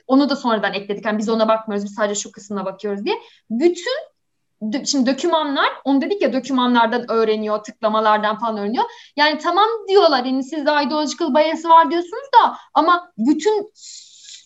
[0.07, 1.05] onu da sonradan ekledik.
[1.05, 1.85] Yani biz ona bakmıyoruz.
[1.85, 3.19] Biz sadece şu kısmına bakıyoruz diye.
[3.51, 4.12] Bütün
[4.85, 8.85] şimdi dokümanlar, onu dedik ya dokümanlardan öğreniyor, tıklamalardan falan öğreniyor.
[9.17, 13.73] Yani tamam diyorlar, yani sizde ideological bias var diyorsunuz da ama bütün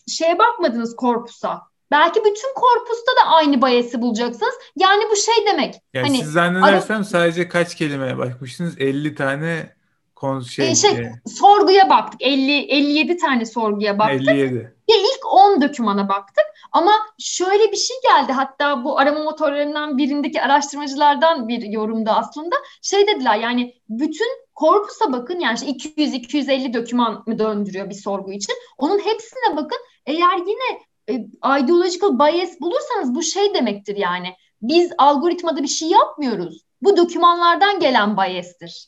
[0.07, 1.61] şeye bakmadınız korpusa.
[1.91, 4.53] Belki bütün korpusta da aynı bias'i bulacaksınız.
[4.75, 5.75] Yani bu şey demek.
[5.93, 7.03] Yani hani, siz zannedersem ara...
[7.03, 8.75] sadece kaç kelimeye bakmıştınız?
[8.79, 9.73] 50 tane
[10.15, 11.11] kon şey, e, şey e...
[11.39, 12.21] sorguya baktık.
[12.21, 14.29] 50 57 tane sorguya baktık.
[14.29, 14.55] 57.
[14.89, 16.45] Ve ilk 10 dokümana baktık.
[16.71, 18.31] Ama şöyle bir şey geldi.
[18.31, 25.39] Hatta bu arama motorlarından birindeki araştırmacılardan bir yorumda aslında şey dediler yani bütün korpusa bakın
[25.39, 28.55] yani işte 200-250 doküman mı döndürüyor bir sorgu için.
[28.77, 29.79] Onun hepsine bakın.
[30.05, 31.13] Eğer yine e,
[31.61, 34.33] ideological bias bulursanız bu şey demektir yani.
[34.61, 36.61] Biz algoritmada bir şey yapmıyoruz.
[36.81, 38.87] Bu dokümanlardan gelen bias'tir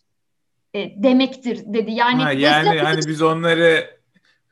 [0.74, 1.92] e, demektir dedi.
[1.92, 3.99] Yani ha, yani yani biz onları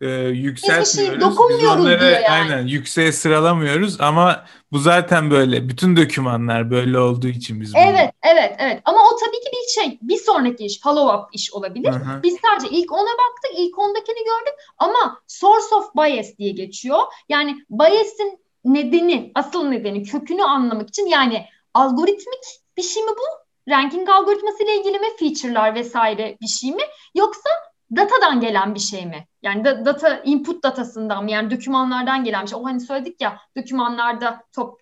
[0.02, 1.38] e, yükseltmiyoruz.
[1.38, 2.30] Şey Biz onları yani.
[2.30, 5.70] aynen yükseğe sıralamıyoruz ama bu zaten böyle.
[5.70, 7.82] Bütün dokümanlar böyle olduğu için biz bunu...
[7.82, 8.82] Evet, evet, evet.
[8.86, 11.90] Ama o tabii ki bir şey, bir sonraki iş, follow-up iş olabilir.
[11.94, 12.24] Hı-hı.
[12.24, 17.00] Biz sadece ilk ona baktık, ilk ondakini gördük ama source of bias diye geçiyor.
[17.30, 22.44] Yani bias'in nedeni, asıl nedeni, kökünü anlamak için yani algoritmik
[22.78, 23.48] bir şey mi bu?
[23.72, 25.08] Ranking algoritması ile ilgili mi?
[25.20, 26.84] Feature'lar vesaire bir şey mi?
[27.16, 27.50] Yoksa
[27.96, 29.28] datadan gelen bir şey mi?
[29.42, 31.32] Yani da, data input datasından mı?
[31.32, 32.60] Yani dokümanlardan gelen bir şey.
[32.60, 34.80] O hani söyledik ya dokümanlarda top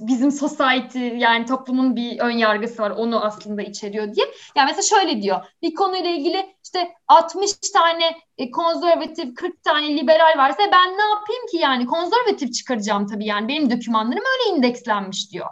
[0.00, 4.26] bizim society yani toplumun bir ön yargısı var onu aslında içeriyor diye.
[4.56, 10.38] Yani mesela şöyle diyor bir konuyla ilgili işte 60 tane e, konservatif 40 tane liberal
[10.38, 15.46] varsa ben ne yapayım ki yani konservatif çıkaracağım tabii yani benim dokümanlarım öyle indekslenmiş diyor.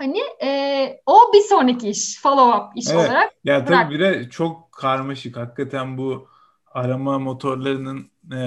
[0.00, 3.10] Hani e, o bir sonraki iş follow up iş evet.
[3.10, 3.32] olarak.
[3.44, 6.28] Ya tabii bir de çok karmaşık hakikaten bu
[6.66, 8.40] arama motorlarının e,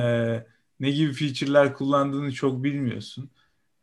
[0.79, 3.29] ne gibi feature'ler kullandığını çok bilmiyorsun.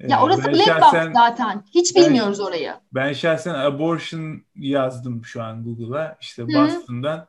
[0.00, 1.64] Ya orası ben black şahsen, box zaten.
[1.74, 2.74] Hiç ben, bilmiyoruz orayı.
[2.92, 6.18] Ben şahsen abortion yazdım şu an Google'a.
[6.20, 7.26] İşte Boston'dan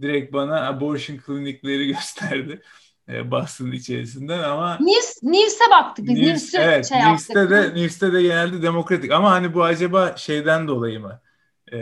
[0.00, 2.62] direkt bana abortion klinikleri gösterdi.
[3.08, 6.18] E, Boston içerisinden ama News, News'e baktık biz.
[6.18, 11.00] News, evet, şey News'te de News'te de genelde demokratik ama hani bu acaba şeyden dolayı
[11.00, 11.20] mı?
[11.72, 11.78] Ee,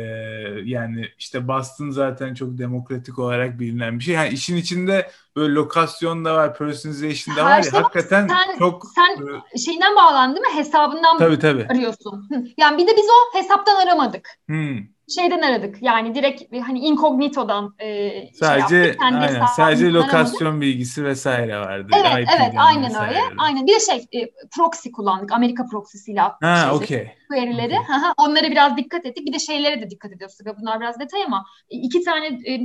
[0.64, 4.14] yani işte Boston zaten çok demokratik olarak bilinen bir şey.
[4.14, 7.62] Yani işin içinde böyle lokasyon da var, personalization da var.
[7.62, 10.60] Şey hakikaten sen, çok sen e, şeyinden bağlandın değil mi?
[10.60, 11.66] Hesabından tabii, tabii.
[11.70, 12.28] arıyorsun.
[12.56, 14.28] Yani bir de biz o hesaptan aramadık.
[14.46, 14.78] Hmm
[15.14, 15.82] şeyden aradık.
[15.82, 19.00] Yani direkt hani incognito'dan e, şey sadece şey yaptık.
[19.00, 20.62] Kendi aynen, sadece lokasyon aramadık.
[20.62, 21.88] bilgisi vesaire vardı.
[21.96, 23.08] Evet, IP'den evet, aynen vesaire.
[23.08, 23.20] öyle.
[23.38, 23.66] Aynen.
[23.66, 25.32] Bir şey e, proxy kullandık.
[25.32, 27.14] Amerika proxy'siyle ha, şey, okay.
[27.28, 27.80] query'leri.
[27.80, 27.98] Okay.
[28.16, 29.26] Onlara biraz dikkat ettik.
[29.26, 30.36] Bir de şeylere de dikkat ediyoruz.
[30.60, 32.60] Bunlar biraz detay ama iki tane e,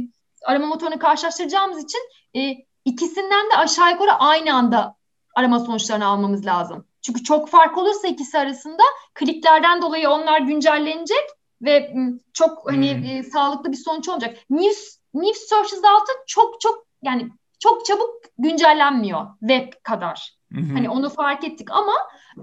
[0.45, 1.99] arama motorunu karşılaştıracağımız için
[2.35, 4.95] e, ikisinden de aşağı yukarı aynı anda
[5.35, 6.87] arama sonuçlarını almamız lazım.
[7.01, 8.83] Çünkü çok fark olursa ikisi arasında
[9.13, 11.93] kliklerden dolayı onlar güncellenecek ve
[12.33, 13.05] çok hani hmm.
[13.05, 14.37] e, sağlıklı bir sonuç olacak.
[14.49, 20.37] News News Searches altı çok çok yani çok çabuk güncellenmiyor web kadar.
[20.53, 20.73] Hı-hı.
[20.73, 21.93] Hani onu fark ettik ama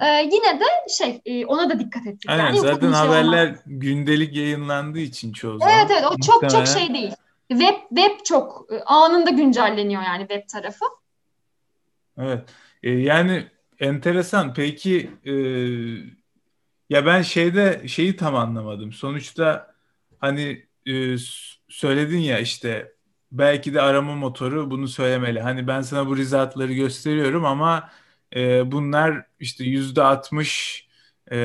[0.01, 0.65] e, yine de
[0.99, 2.31] şey e, ona da dikkat ettik.
[2.31, 3.61] Aynen, yani zaten haberler olmaz.
[3.67, 5.75] gündelik yayınlandığı için çoğu zaman.
[5.75, 6.65] Evet evet o çok Muhtemelen...
[6.65, 7.13] çok şey değil.
[7.49, 10.85] Web web çok anında güncelleniyor yani web tarafı.
[12.19, 12.49] Evet.
[12.83, 13.47] E, yani
[13.81, 14.55] enteresan.
[14.55, 15.35] Peki e,
[16.95, 18.93] ya ben şeyde şeyi tam anlamadım.
[18.93, 19.75] Sonuçta
[20.21, 21.17] hani e,
[21.69, 22.95] söyledin ya işte
[23.33, 25.41] belki de arama motoru bunu söylemeli.
[25.41, 27.91] Hani ben sana bu resultları gösteriyorum ama
[28.37, 30.85] e, bunlar işte yüzde altmış
[31.33, 31.37] e,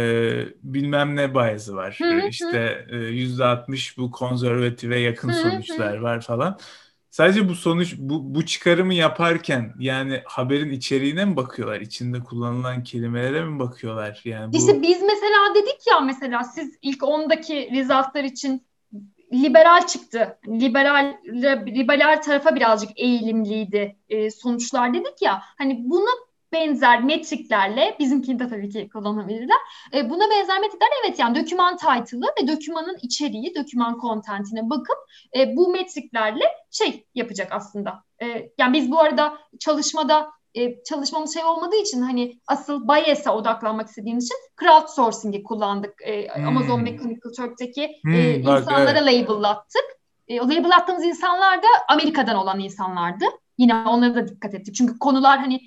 [0.64, 1.96] bilmem ne bias'ı var.
[2.02, 2.28] Hı hı.
[2.28, 6.60] İşte yüzde altmış bu konservative yakın sonuçlar var falan.
[7.10, 11.82] Sadece bu sonuç bu, bu çıkarımı yaparken yani haberin içeriğine mi bakıyorlar?
[11.82, 14.22] İçinde kullanılan kelimelere mi bakıyorlar?
[14.26, 14.58] Yani bu...
[14.58, 18.64] İşte biz mesela dedik ya mesela siz ilk ondaki resultlar için
[19.34, 20.40] liberal çıktı.
[20.48, 21.18] Liberal
[21.68, 25.42] liberal tarafa birazcık eğilimliydi e, sonuçlar dedik ya.
[25.58, 29.58] Hani bunu benzer metriklerle bizimkini de tabii ki kullanabilirler.
[29.94, 34.98] E, buna benzer metriklerle evet yani doküman title'ı ve dokümanın içeriği, doküman content'ine bakıp
[35.38, 38.04] e, bu metriklerle şey yapacak aslında.
[38.22, 43.88] E, yani biz bu arada çalışmada e, çalışmamız şey olmadığı için hani asıl bias'a odaklanmak
[43.88, 46.02] istediğimiz için crowdsourcing'i kullandık.
[46.02, 46.48] E, hmm.
[46.48, 49.02] Amazon Mechanical Turk'teki hmm, e, insanlara evet.
[49.02, 49.86] label'lattık.
[50.28, 53.26] E, o label attığımız insanlar da Amerika'dan olan insanlardı.
[53.58, 54.76] Yine onlara da dikkat ettik.
[54.76, 55.60] Çünkü konular hani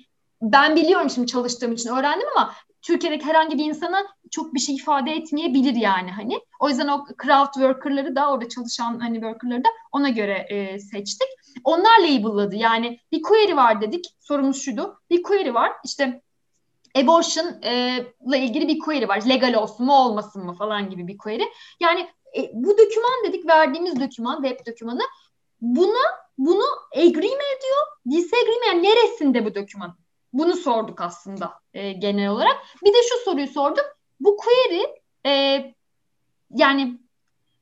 [0.43, 3.97] ben biliyorum şimdi çalıştığım için öğrendim ama Türkiye'deki herhangi bir insana
[4.31, 6.39] çok bir şey ifade etmeyebilir yani hani.
[6.59, 11.27] O yüzden o craft worker'ları da orada çalışan hani worker'ları da ona göre e, seçtik.
[11.63, 14.99] Onlar label'ladı yani bir query var dedik sorumuz şuydu.
[15.09, 16.21] Bir query var işte
[16.95, 19.23] abortion e, ile ilgili bir query var.
[19.29, 21.43] Legal olsun mu olmasın mı falan gibi bir query.
[21.79, 25.01] Yani e, bu doküman dedik verdiğimiz doküman web dokümanı
[25.61, 27.85] buna bunu agree mi ediyor?
[28.09, 28.67] Disagree mi?
[28.67, 30.02] Yani neresinde bu doküman?
[30.33, 32.55] Bunu sorduk aslında e, genel olarak.
[32.83, 33.97] Bir de şu soruyu sorduk.
[34.19, 34.83] Bu query
[35.25, 35.63] e,
[36.55, 36.99] yani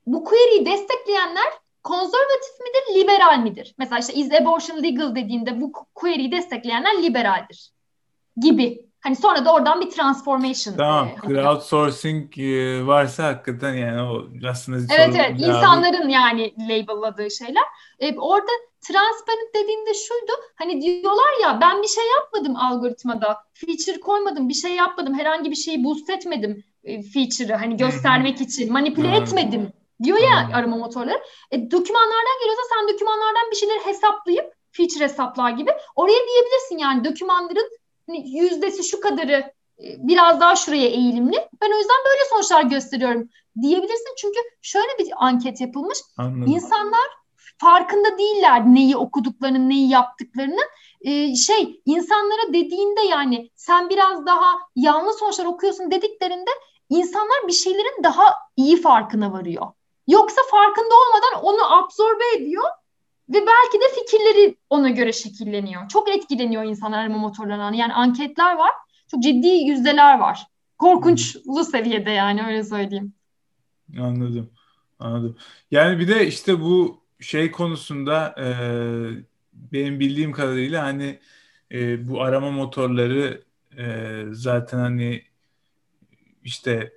[0.06, 1.54] bu query'yi destekleyenler
[1.84, 3.76] konservatif midir, liberal midir?
[3.78, 7.72] Mesela işte is abortion legal dediğinde bu query'yi destekleyenler liberaldir
[8.38, 8.91] gibi.
[9.04, 10.76] Hani sonra da oradan bir transformation.
[10.78, 11.08] Tamam.
[11.08, 15.40] E, crowdsourcing e, varsa hakikaten yani o aslında Evet evet.
[15.40, 17.64] insanların yani label'ladığı şeyler.
[18.00, 20.32] E, orada transparent dediğinde şuydu.
[20.56, 23.38] Hani diyorlar ya ben bir şey yapmadım algoritmada.
[23.54, 25.14] Feature koymadım, bir şey yapmadım.
[25.14, 28.74] Herhangi bir şeyi boost etmedim e, feature'ı hani göstermek için.
[28.74, 31.22] Manipüle etmedim diyor ya arama motorları.
[31.52, 37.70] E, dokümanlardan geliyorsa sen dokümanlardan bir şeyleri hesaplayıp feature hesaplar gibi oraya diyebilirsin yani dokümanların
[38.08, 41.38] hani yüzdesi şu kadarı e, biraz daha şuraya eğilimli.
[41.62, 43.30] Ben o yüzden böyle sonuçlar gösteriyorum
[43.62, 44.16] diyebilirsin.
[44.18, 45.98] Çünkü şöyle bir anket yapılmış.
[46.18, 46.54] Anladım.
[46.54, 47.08] İnsanlar
[47.58, 50.62] farkında değiller neyi okuduklarını, neyi yaptıklarını.
[51.02, 56.50] Ee, şey insanlara dediğinde yani sen biraz daha yanlış sonuçlar okuyorsun dediklerinde
[56.90, 59.68] insanlar bir şeylerin daha iyi farkına varıyor.
[60.08, 62.64] Yoksa farkında olmadan onu absorbe ediyor
[63.34, 65.88] ve belki de fikirleri ona göre şekilleniyor.
[65.90, 67.76] Çok etkileniyor insanlar arama motorlarına.
[67.76, 68.72] Yani anketler var.
[69.12, 70.44] Çok ciddi yüzdeler var.
[70.78, 73.14] korkunçlu seviyede yani öyle söyleyeyim.
[74.00, 74.50] Anladım.
[75.00, 75.38] Anladım.
[75.72, 78.48] Yani bir de işte bu şey konusunda e,
[79.54, 81.20] benim bildiğim kadarıyla hani
[81.72, 83.44] e, bu arama motorları
[83.78, 85.24] e, zaten hani
[86.44, 86.94] işte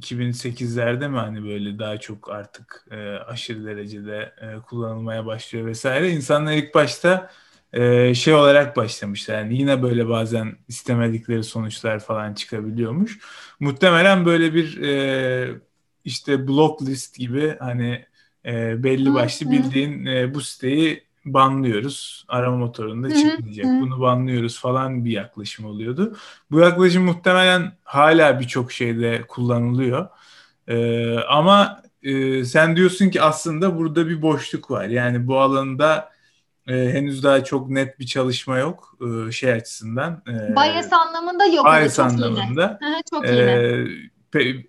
[0.00, 6.10] 2008'lerde mi hani böyle daha çok artık e, aşırı derecede e, kullanılmaya başlıyor vesaire.
[6.10, 7.30] İnsanlar ilk başta
[7.72, 9.38] e, şey olarak başlamışlar.
[9.38, 13.18] Yani yine böyle bazen istemedikleri sonuçlar falan çıkabiliyormuş.
[13.60, 15.60] Muhtemelen böyle bir e,
[16.04, 18.06] işte block list gibi hani
[18.44, 22.24] e, belli başlı bildiğin e, bu siteyi banlıyoruz.
[22.28, 23.66] Arama motorunda çıkmayacak.
[23.66, 26.16] Bunu banlıyoruz falan bir yaklaşım oluyordu.
[26.50, 30.08] Bu yaklaşım muhtemelen hala birçok şeyde kullanılıyor.
[30.68, 34.84] Ee, ama e, sen diyorsun ki aslında burada bir boşluk var.
[34.84, 36.10] Yani bu alanda
[36.68, 40.22] e, henüz daha çok net bir çalışma yok e, şey açısından.
[40.28, 41.66] E, bias anlamında yok.
[41.66, 42.78] Bias anlamında.
[42.82, 43.02] Yine.
[43.10, 43.40] çok iyi.
[43.40, 43.86] E,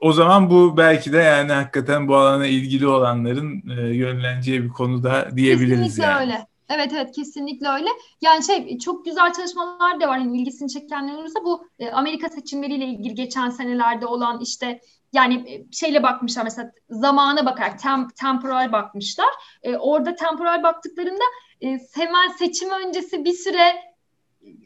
[0.02, 5.04] o zaman bu belki de yani hakikaten bu alana ilgili olanların e, yönleneceği bir konu
[5.04, 6.22] da diyebiliriz Kesinlikle yani.
[6.22, 6.48] öyle.
[6.70, 7.90] Evet evet kesinlikle öyle.
[8.22, 10.18] Yani şey çok güzel çalışmalar da var.
[10.18, 14.82] Yani ilgisini çekenler olursa bu e, Amerika seçimleriyle ilgili geçen senelerde olan işte
[15.14, 19.30] yani e, şeyle bakmışlar mesela zamana bakarak tem, temporal bakmışlar.
[19.64, 21.24] E, orada temporal baktıklarında
[21.62, 23.74] e, hemen seçim öncesi bir süre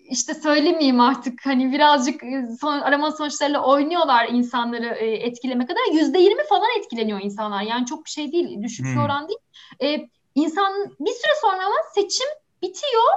[0.10, 5.82] işte söylemeyeyim artık hani birazcık e, son, arama sonuçlarıyla oynuyorlar insanları e, etkileme kadar.
[5.94, 7.62] Yüzde yirmi falan etkileniyor insanlar.
[7.62, 8.96] Yani çok bir şey değil, düşük hmm.
[8.96, 9.40] bir oran değil.
[9.84, 12.28] E, insan bir süre sonra ama seçim
[12.62, 13.12] bitiyor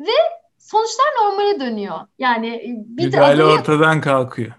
[0.00, 0.16] ve
[0.58, 1.98] sonuçlar normale dönüyor.
[2.18, 4.52] Yani e, bir Müdahale de ortadan kalkıyor.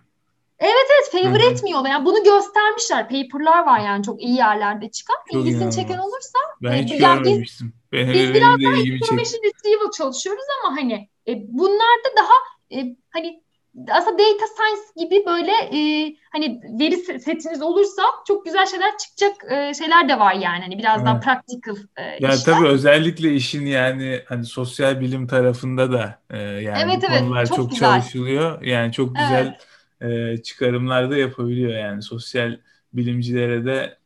[0.60, 1.52] Evet evet favor Hı-hı.
[1.52, 1.90] etmiyorlar.
[1.90, 3.10] Yani bunu göstermişler.
[3.10, 5.16] Paper'lar var yani çok iyi yerlerde çıkan.
[5.16, 5.76] Çok İlgisini inanılmaz.
[5.76, 6.40] çeken olursa.
[6.64, 7.74] Ben e, hiç yani görmemiştim.
[7.92, 12.34] Biz, benim, biz biraz daha information retrieval çalışıyoruz ama hani e, bunlar da daha
[12.72, 13.46] e, hani
[13.92, 19.74] aslında data science gibi böyle e, hani veri setiniz olursa çok güzel şeyler çıkacak e,
[19.74, 21.06] şeyler de var yani hani biraz evet.
[21.06, 22.38] daha practical e, ya işler.
[22.38, 27.46] tabii özellikle işin yani hani sosyal bilim tarafında da e, yani evet, bu evet, konular
[27.46, 29.58] çok, çok çalışılıyor yani çok güzel
[30.02, 30.40] evet.
[30.40, 32.58] e, çıkarımlar da yapabiliyor yani sosyal
[32.94, 33.98] bilimcilere de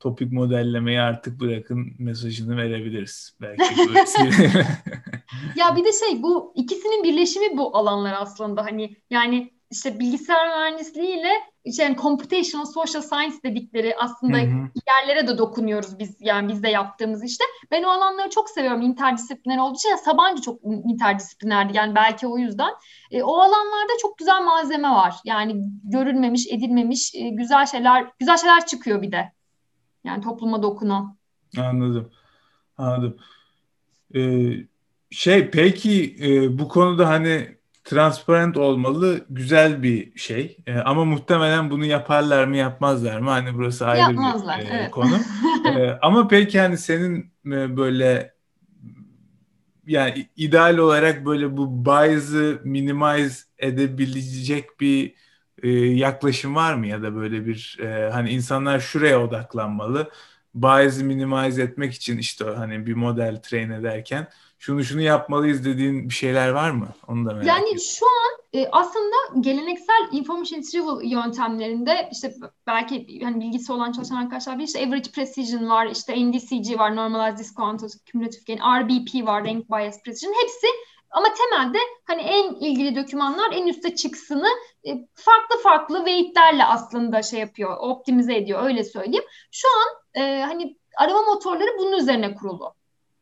[0.00, 3.36] topik modellemeyi artık bırakın mesajını verebiliriz.
[3.40, 3.62] Belki
[5.56, 11.20] ya bir de şey bu ikisinin birleşimi bu alanlar aslında hani yani işte bilgisayar mühendisliği
[11.20, 11.32] ile
[11.64, 14.68] işte yani computational social science dedikleri aslında hı hı.
[14.88, 17.44] yerlere de dokunuyoruz biz yani biz de yaptığımız işte.
[17.70, 19.96] Ben o alanları çok seviyorum interdisipliner olduğu için.
[19.96, 22.70] Sabancı çok interdisiplinerdi yani belki o yüzden.
[23.10, 25.14] E, o alanlarda çok güzel malzeme var.
[25.24, 29.32] Yani görülmemiş, edilmemiş e, güzel şeyler güzel şeyler çıkıyor bir de.
[30.04, 31.16] Yani topluma dokunan.
[31.58, 32.10] Anladım.
[32.78, 33.16] Anladım.
[34.14, 34.52] Ee,
[35.10, 40.56] şey peki e, bu konuda hani transparent olmalı güzel bir şey.
[40.66, 43.30] E, ama muhtemelen bunu yaparlar mı yapmazlar mı?
[43.30, 44.90] Hani burası ayrı Yapmazlar, bir e, evet.
[44.90, 45.14] konu.
[45.66, 48.34] e, ama peki hani senin e, böyle
[49.86, 55.14] yani ideal olarak böyle bu bias'ı minimize edebilecek bir
[55.62, 60.10] e, yaklaşım var mı ya da böyle bir e, hani insanlar şuraya odaklanmalı.
[60.54, 66.14] Bias'ı minimize etmek için işte hani bir model train ederken şunu şunu yapmalıyız dediğin bir
[66.14, 66.88] şeyler var mı?
[67.06, 67.80] Onu da merak Yani ediyorum.
[67.98, 72.34] şu an e, aslında geleneksel information retrieval yöntemlerinde işte
[72.66, 77.38] belki hani bilgisi olan çalışan arkadaşlar bilir işte average precision var, işte NDCG var, normalized
[77.38, 80.34] discounted cumulative gain, RBP var, rank bias precision.
[80.42, 80.66] Hepsi
[81.10, 84.48] ama temelde hani en ilgili dokümanlar en üstte çıksını
[84.86, 89.24] e, farklı farklı weightlerle aslında şey yapıyor, optimize ediyor öyle söyleyeyim.
[89.50, 92.74] Şu an e, hani arama motorları bunun üzerine kurulu.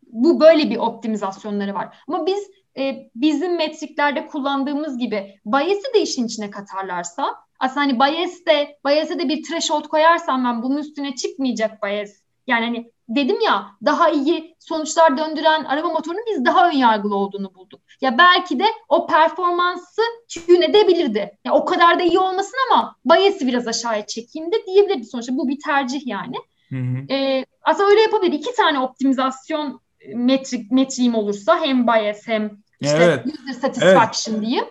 [0.06, 1.98] Bu böyle bir optimizasyonları var.
[2.08, 8.46] Ama biz e, bizim metriklerde kullandığımız gibi bias'i de işin içine katarlarsa aslında hani bias
[8.46, 12.10] de bias'e de bir threshold koyarsam ben bunun üstüne çıkmayacak bias.
[12.46, 17.54] Yani hani dedim ya daha iyi sonuçlar döndüren araba motorunun biz daha ön yargılı olduğunu
[17.54, 17.80] bulduk.
[18.00, 20.02] Ya belki de o performansı
[20.34, 21.38] tune edebilirdi.
[21.44, 25.36] Ya o kadar da iyi olmasın ama bias'i biraz aşağıya çekeyim de diyebilirdi sonuçta.
[25.36, 26.36] Bu bir tercih yani.
[26.68, 27.12] Hı hı.
[27.14, 28.32] Ee, aslında öyle yapabilir.
[28.32, 29.80] İki tane optimizasyon
[30.14, 33.26] metrik metriğim olursa hem bias hem işte evet.
[33.26, 34.46] user satisfaction evet.
[34.46, 34.64] diyeyim.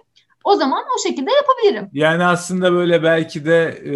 [0.48, 1.90] O zaman o şekilde yapabilirim.
[1.94, 3.96] Yani aslında böyle belki de e,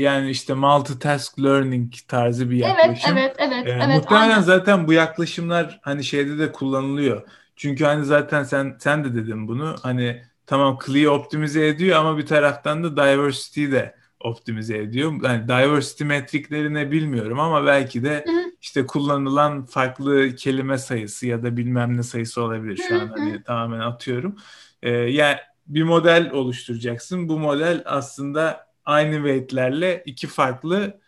[0.00, 3.18] yani işte multitask learning tarzı bir yaklaşım.
[3.18, 3.66] Evet, evet, evet.
[3.66, 4.40] E, evet muhtemelen aynen.
[4.40, 7.22] zaten bu yaklaşımlar hani şeyde de kullanılıyor.
[7.56, 9.74] Çünkü hani zaten sen sen de dedin bunu.
[9.82, 15.12] Hani tamam CLI optimize ediyor ama bir taraftan da diversity de optimize ediyor.
[15.22, 18.44] Yani diversity metrikleri ne bilmiyorum ama belki de hı hı.
[18.60, 22.76] işte kullanılan farklı kelime sayısı ya da bilmem ne sayısı olabilir.
[22.88, 23.02] Şu hı hı.
[23.02, 24.36] an hani tamamen atıyorum.
[24.82, 25.36] Ee, yani
[25.66, 27.28] bir model oluşturacaksın.
[27.28, 31.00] Bu model aslında aynı weightlerle iki farklı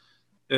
[0.50, 0.56] e,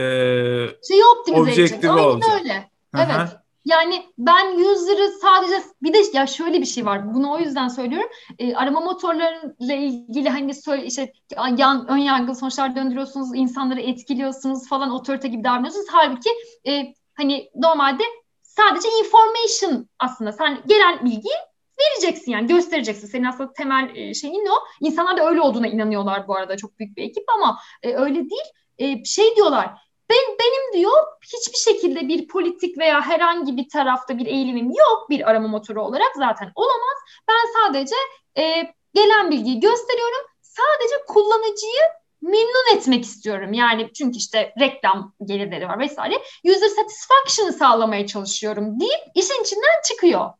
[0.88, 1.84] şeyi optimize edecek.
[1.84, 2.30] Aynen olacak.
[2.40, 2.70] öyle.
[2.96, 3.10] Evet.
[3.10, 3.46] Aha.
[3.66, 7.14] Yani ben user'ı sadece bir de ya şöyle bir şey var.
[7.14, 8.08] Bunu o yüzden söylüyorum.
[8.38, 11.12] E, arama motorlarıyla ilgili hani söyle işte
[11.56, 15.86] yan, ön yargılı sonuçlar döndürüyorsunuz, insanları etkiliyorsunuz falan otorite gibi davranıyorsunuz.
[15.90, 16.30] Halbuki
[16.66, 18.02] e, hani normalde
[18.42, 21.36] sadece information aslında sen gelen bilgiyi
[21.80, 23.06] vereceksin yani göstereceksin.
[23.06, 24.54] Senin aslında temel e, şeyin o.
[24.80, 28.46] İnsanlar da öyle olduğuna inanıyorlar bu arada çok büyük bir ekip ama e, öyle değil.
[28.78, 34.26] E, şey diyorlar ben benim diyor hiçbir şekilde bir politik veya herhangi bir tarafta bir
[34.26, 36.98] eğilimim yok bir arama motoru olarak zaten olamaz.
[37.28, 37.96] Ben sadece
[38.38, 40.26] e, gelen bilgiyi gösteriyorum.
[40.42, 41.82] Sadece kullanıcıyı
[42.22, 43.52] memnun etmek istiyorum.
[43.52, 46.22] Yani çünkü işte reklam gelirleri var vesaire.
[46.44, 50.30] User satisfaction'ı sağlamaya çalışıyorum deyip işin içinden çıkıyor.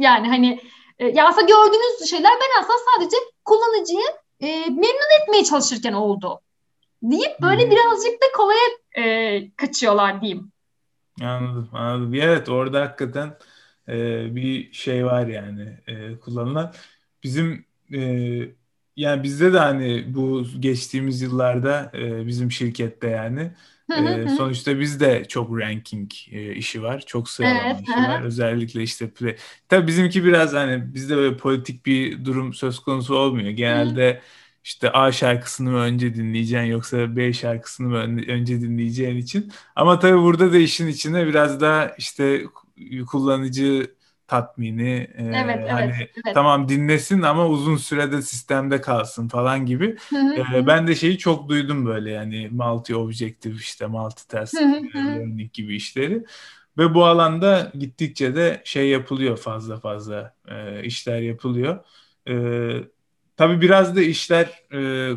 [0.00, 0.60] Yani hani
[0.98, 4.06] e, ya aslında gördüğünüz şeyler ben aslında sadece kullanıcıyı
[4.40, 6.40] e, memnun etmeye çalışırken oldu
[7.02, 7.70] deyip böyle hmm.
[7.70, 10.52] birazcık da kolaya e, kaçıyorlar diyeyim.
[11.22, 12.14] Anladım, anladım.
[12.14, 13.36] Evet orada hakikaten
[13.88, 13.94] e,
[14.36, 16.72] bir şey var yani e, kullanılan.
[17.22, 18.00] Bizim e,
[18.96, 23.52] yani bizde de hani bu geçtiğimiz yıllarda e, bizim şirkette yani
[23.90, 27.02] e, sonuçta bizde çok ranking e, işi var.
[27.06, 28.22] Çok sıralama evet, işi var.
[28.22, 29.36] Özellikle işte play.
[29.68, 33.50] Tabii bizimki biraz hani bizde böyle politik bir durum söz konusu olmuyor.
[33.50, 34.20] Genelde
[34.64, 37.96] işte A şarkısını mı önce dinleyeceksin yoksa B şarkısını mı
[38.28, 39.52] önce dinleyeceğin için.
[39.76, 42.44] Ama tabii burada da işin içine biraz daha işte
[43.06, 43.94] kullanıcı
[44.30, 46.34] tatmini evet, hani evet, evet.
[46.34, 49.96] tamam dinlesin ama uzun sürede sistemde kalsın falan gibi.
[50.54, 54.54] e, ben de şeyi çok duydum böyle yani multi objective işte multitask
[54.94, 56.24] learning gibi işleri.
[56.78, 61.84] Ve bu alanda gittikçe de şey yapılıyor fazla fazla e, işler yapılıyor.
[62.28, 62.34] E,
[63.40, 65.12] Tabii biraz da işler e,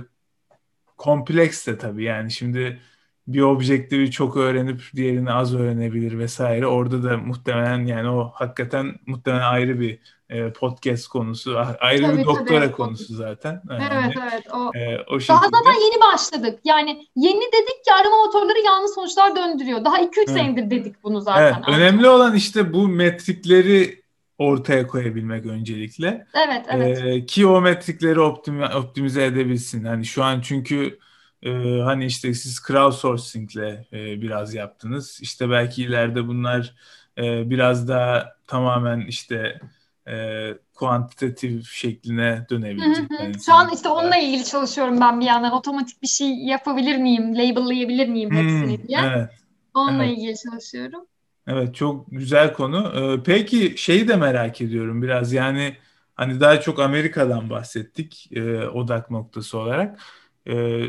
[0.97, 2.81] kompleks de tabii yani şimdi
[3.27, 6.67] bir objektifi çok öğrenip diğerini az öğrenebilir vesaire.
[6.67, 9.99] Orada da muhtemelen yani o hakikaten muhtemelen ayrı bir
[10.29, 12.71] e, podcast konusu, ayrı tabii, bir doktora tabii.
[12.71, 13.61] konusu zaten.
[13.69, 14.71] Yani, evet evet o.
[14.77, 15.37] E, o şekilde.
[15.37, 16.59] Daha zaten yeni başladık.
[16.63, 19.85] Yani yeni dedik ki arama motorları yanlış sonuçlar döndürüyor.
[19.85, 20.29] Daha 2-3 evet.
[20.29, 21.63] senedir dedik bunu zaten.
[21.67, 24.03] Evet, önemli olan işte bu metrikleri
[24.37, 26.27] ortaya koyabilmek öncelikle.
[26.47, 27.01] Evet, evet.
[27.03, 29.85] Ee, ki o metrikleri optimi, optimize edebilsin.
[29.85, 30.99] Hani şu an çünkü
[31.45, 35.19] e, hani işte siz crowdsourcing'le e, biraz yaptınız.
[35.21, 36.75] İşte belki ileride bunlar
[37.17, 39.59] e, biraz daha tamamen işte
[40.07, 43.09] e, kuantitatif şekline dönebilecek.
[43.11, 43.23] Hı hı.
[43.23, 45.51] Yani Şu an işte onunla ilgili çalışıyorum ben bir yandan.
[45.51, 48.99] Otomatik bir şey yapabilir miyim, label'layabilir miyim hepsini hmm, diye.
[49.05, 49.29] Evet.
[49.73, 50.17] Onunla evet.
[50.17, 51.05] ilgili çalışıyorum.
[51.47, 52.93] Evet çok güzel konu.
[52.95, 55.75] Ee, peki şeyi de merak ediyorum biraz yani
[56.15, 59.99] hani daha çok Amerika'dan bahsettik e, odak noktası olarak.
[60.47, 60.83] E,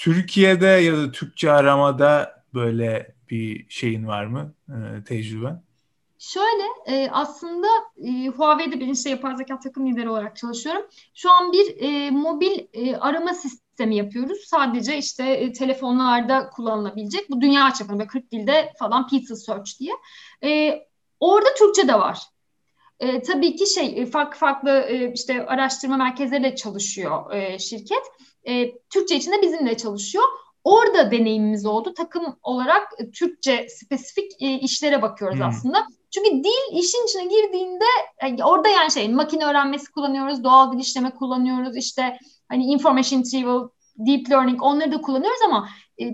[0.00, 5.62] Türkiye'de ya da Türkçe aramada böyle bir şeyin var mı e, tecrüben?
[6.18, 7.66] Şöyle e, aslında
[8.04, 10.82] e, Huawei'de birinci yapay zeka takım lideri olarak çalışıyorum.
[11.14, 14.38] Şu an bir e, mobil e, arama sistemi yapıyoruz.
[14.46, 17.30] Sadece işte e, telefonlarda kullanılabilecek.
[17.30, 19.92] Bu dünya çapında 40 dilde falan Pizza Search diye.
[20.44, 20.80] E,
[21.20, 22.18] orada Türkçe de var.
[23.00, 28.02] E, tabii ki şey farklı farklı e, işte araştırma merkezleriyle çalışıyor e, şirket.
[28.48, 30.24] E, Türkçe için de bizimle çalışıyor.
[30.64, 31.94] Orada deneyimimiz oldu.
[31.94, 35.46] Takım olarak e, Türkçe spesifik e, işlere bakıyoruz hmm.
[35.46, 35.86] aslında.
[36.14, 37.84] Çünkü dil işin içine girdiğinde
[38.22, 42.18] e, orada yani şey makine öğrenmesi kullanıyoruz, doğal dil işleme kullanıyoruz, işte
[42.48, 45.68] hani information retrieval, deep learning onları da kullanıyoruz ama
[46.00, 46.04] e,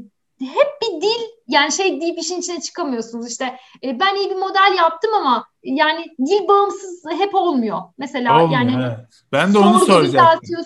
[0.41, 4.77] hep bir dil yani şey deyip işin içine çıkamıyorsunuz işte e, ben iyi bir model
[4.79, 7.81] yaptım ama yani dil bağımsız hep olmuyor.
[7.99, 9.07] Mesela olmuyor, yani evet.
[9.33, 10.57] ben de onu soracaktım.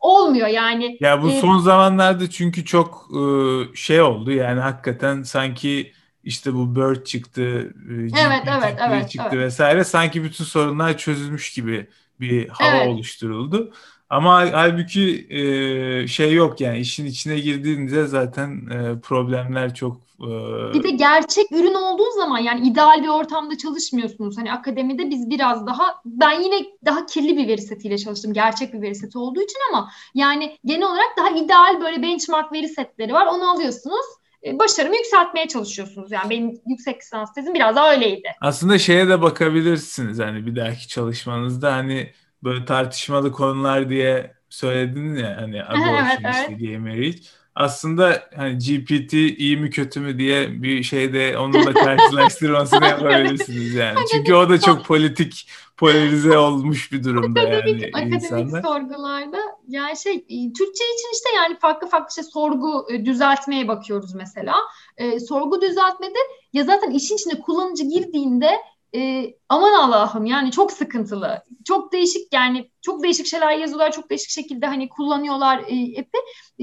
[0.00, 0.96] olmuyor yani.
[1.00, 5.92] Ya bu e, son zamanlarda çünkü çok e, şey oldu yani hakikaten sanki
[6.24, 7.74] işte bu Bird çıktı,
[8.18, 9.44] evet, evet, evet, çıktı evet.
[9.46, 11.88] vesaire sanki bütün sorunlar çözülmüş gibi
[12.20, 12.88] bir hava evet.
[12.88, 13.72] oluşturuldu.
[14.10, 20.28] Ama halbuki e, şey yok yani işin içine girdiğinde zaten e, problemler çok e...
[20.74, 24.38] bir de gerçek ürün olduğu zaman yani ideal bir ortamda çalışmıyorsunuz.
[24.38, 28.32] Hani akademide biz biraz daha ben yine daha kirli bir veri setiyle çalıştım.
[28.32, 32.68] Gerçek bir veri seti olduğu için ama yani genel olarak daha ideal böyle benchmark veri
[32.68, 33.26] setleri var.
[33.26, 34.06] Onu alıyorsunuz
[34.46, 36.12] e, başarımı yükseltmeye çalışıyorsunuz.
[36.12, 38.28] Yani benim yüksek lisans tezim biraz daha öyleydi.
[38.40, 42.12] Aslında şeye de bakabilirsiniz hani bir dahaki çalışmanızda hani
[42.42, 46.60] böyle tartışmalı konular diye söyledin ya hani abortion evet, işte evet.
[46.60, 47.18] gay marriage.
[47.54, 53.98] Aslında hani GPT iyi mi kötü mü diye bir şeyde onunla karşılaştırmasını yapabilirsiniz yani.
[54.12, 58.62] Çünkü o da çok politik polarize olmuş bir durumda yani Akademik insanlar.
[58.62, 64.14] sorgularda Yani şey e, Türkçe için işte yani farklı farklı şey sorgu e, düzeltmeye bakıyoruz
[64.14, 64.54] mesela.
[64.96, 66.18] E, sorgu düzeltmede
[66.52, 68.50] ya zaten işin içine kullanıcı girdiğinde
[68.94, 71.42] e, aman Allah'ım yani çok sıkıntılı.
[71.64, 73.92] Çok değişik yani çok değişik şeyler yazıyorlar.
[73.92, 76.18] Çok değişik şekilde hani kullanıyorlar e, app'i.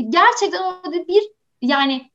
[0.09, 1.23] Gerçekten orada bir
[1.61, 2.11] yani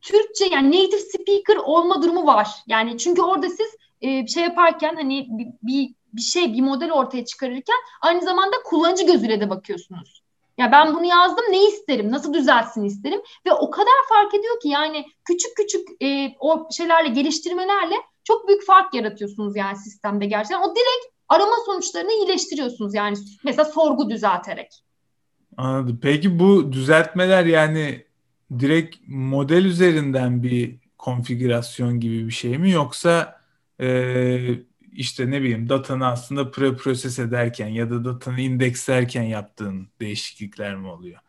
[0.00, 2.48] Türkçe yani native speaker olma durumu var.
[2.66, 7.24] Yani çünkü orada siz e, şey yaparken hani bir, bir bir şey, bir model ortaya
[7.24, 10.22] çıkarırken aynı zamanda kullanıcı gözüyle de bakıyorsunuz.
[10.58, 14.68] Ya ben bunu yazdım ne isterim, nasıl düzelsin isterim ve o kadar fark ediyor ki
[14.68, 17.94] yani küçük küçük e, o şeylerle geliştirmelerle
[18.30, 20.60] çok büyük fark yaratıyorsunuz yani sistemde gerçekten.
[20.60, 24.68] O direkt arama sonuçlarını iyileştiriyorsunuz yani mesela sorgu düzelterek.
[25.56, 25.98] Anladım.
[26.02, 28.04] Peki bu düzeltmeler yani
[28.58, 33.40] direkt model üzerinden bir konfigürasyon gibi bir şey mi yoksa
[33.80, 34.38] e,
[34.92, 41.20] işte ne bileyim datanı aslında pre-proses ederken ya da datanı indekslerken yaptığın değişiklikler mi oluyor?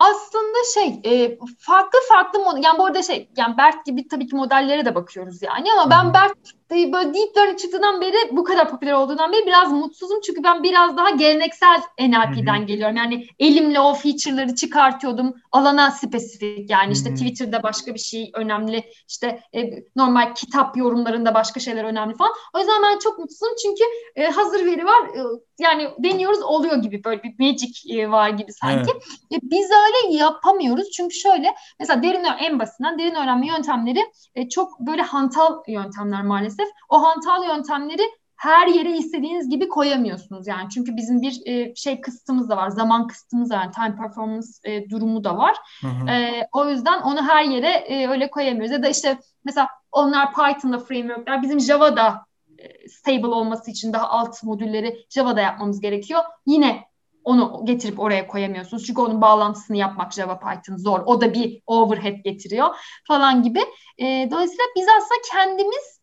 [0.00, 4.36] Aslında şey e, farklı farklı model yani bu arada şey yani BERT gibi tabii ki
[4.36, 8.92] modellere de bakıyoruz yani ama ben BERT böyle deep learning çıktığından beri bu kadar popüler
[8.92, 12.96] olduğundan beri biraz mutsuzum çünkü ben biraz daha geleneksel NLP'den geliyorum.
[12.96, 19.40] Yani elimle o feature'ları çıkartıyordum alana spesifik yani işte Twitter'da başka bir şey önemli işte
[19.54, 22.32] e, normal kitap yorumlarında başka şeyler önemli falan.
[22.54, 23.84] O yüzden ben çok mutsuzum çünkü
[24.16, 25.20] e, hazır veri var e,
[25.58, 28.90] yani deniyoruz oluyor gibi böyle bir magic e, var gibi sanki.
[28.92, 29.02] Evet.
[29.32, 34.00] E, biz öyle yapamıyoruz çünkü şöyle mesela derin en basitinden derin öğrenme yöntemleri
[34.34, 36.59] e, çok böyle hantal yöntemler maalesef.
[36.88, 38.02] O hantal yöntemleri
[38.40, 43.06] her yere istediğiniz gibi koyamıyorsunuz yani çünkü bizim bir e, şey kısıtımız da var zaman
[43.06, 46.10] kısıtımız da var yani time performance e, durumu da var hı hı.
[46.10, 50.78] E, o yüzden onu her yere e, öyle koyamıyoruz ya da işte mesela onlar Python'da
[50.78, 52.26] frameworkler bizim Java'da
[52.58, 56.90] e, stable olması için daha alt modülleri Java'da yapmamız gerekiyor yine
[57.24, 58.86] onu getirip oraya koyamıyorsunuz.
[58.86, 61.00] Çünkü onun bağlantısını yapmak Java Python zor.
[61.06, 62.76] O da bir overhead getiriyor
[63.08, 63.60] falan gibi.
[63.98, 65.99] E, dolayısıyla biz aslında kendimiz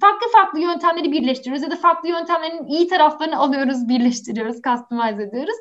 [0.00, 5.56] farklı farklı yöntemleri birleştiriyoruz ya da farklı yöntemlerin iyi taraflarını alıyoruz, birleştiriyoruz, customize ediyoruz.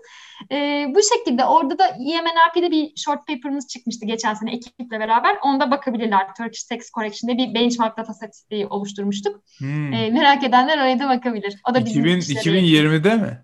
[0.51, 5.37] E, bu şekilde orada da EMNRP'de bir short paper'ımız çıkmıştı geçen sene ekiple beraber.
[5.43, 6.35] Onda bakabilirler.
[6.37, 9.43] Turkish Text Correction'da bir benchmark dataset oluşturmuştuk.
[9.57, 9.93] Hmm.
[9.93, 11.55] E, merak edenler oraya da bakabilir.
[11.69, 13.43] O da bizim 2000, 2020'de mi?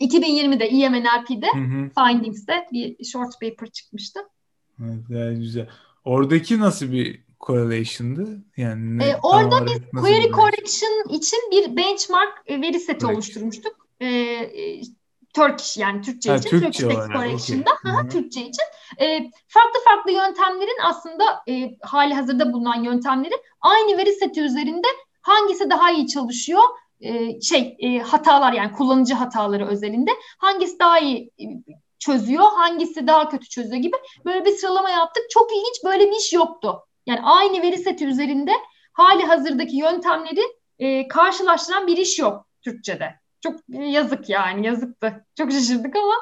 [0.00, 1.46] 2020'de EMNRP'de
[1.98, 4.20] Findings'te bir short paper çıkmıştı.
[5.10, 5.68] Evet, güzel.
[6.04, 8.38] Oradaki nasıl bir correlation'dı?
[8.56, 13.14] Yani ee, orada biz query correction için bir benchmark e, veri seti Correct.
[13.14, 13.88] oluşturmuştuk.
[14.02, 14.50] Ee,
[15.34, 16.50] Turkish yani Türkçe ha, için.
[16.50, 17.70] Türkçe Turkish Text Correction'da.
[17.80, 17.92] Okay.
[17.92, 18.64] Ha, Türkçe için.
[19.00, 24.86] E, farklı farklı yöntemlerin aslında e, hali hazırda bulunan yöntemlerin aynı veri seti üzerinde
[25.22, 26.62] hangisi daha iyi çalışıyor
[27.00, 31.44] e, şey e, hatalar yani kullanıcı hataları özelinde hangisi daha iyi e,
[31.98, 35.22] çözüyor, hangisi daha kötü çözüyor gibi böyle bir sıralama yaptık.
[35.30, 36.84] Çok ilginç böyle bir iş yoktu.
[37.06, 38.52] Yani aynı veri seti üzerinde
[38.92, 40.42] hali hazırdaki yöntemleri
[40.78, 43.14] e, karşılaştıran bir iş yok Türkçe'de.
[43.40, 45.26] Çok yazık yani yazıktı.
[45.38, 46.14] Çok şaşırdık ama.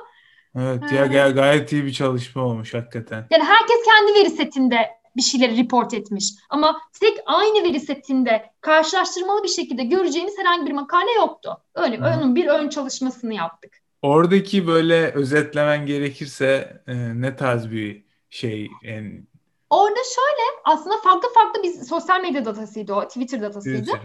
[0.59, 3.27] Evet ya gay- gayet iyi bir çalışma olmuş hakikaten.
[3.31, 6.33] Yani herkes kendi veri setinde bir şeyleri report etmiş.
[6.51, 11.57] Ama tek aynı veri setinde karşılaştırmalı bir şekilde göreceğimiz herhangi bir makale yoktu.
[11.75, 12.05] Öyle Hı.
[12.05, 13.79] onun bir ön çalışmasını yaptık.
[14.03, 19.27] Oradaki böyle özetlemen gerekirse e, ne tarz bir şey en
[19.71, 23.09] Orada şöyle aslında farklı farklı bir sosyal medya datasıydı o.
[23.09, 23.83] Twitter datasıydı.
[23.83, 24.01] Twitter,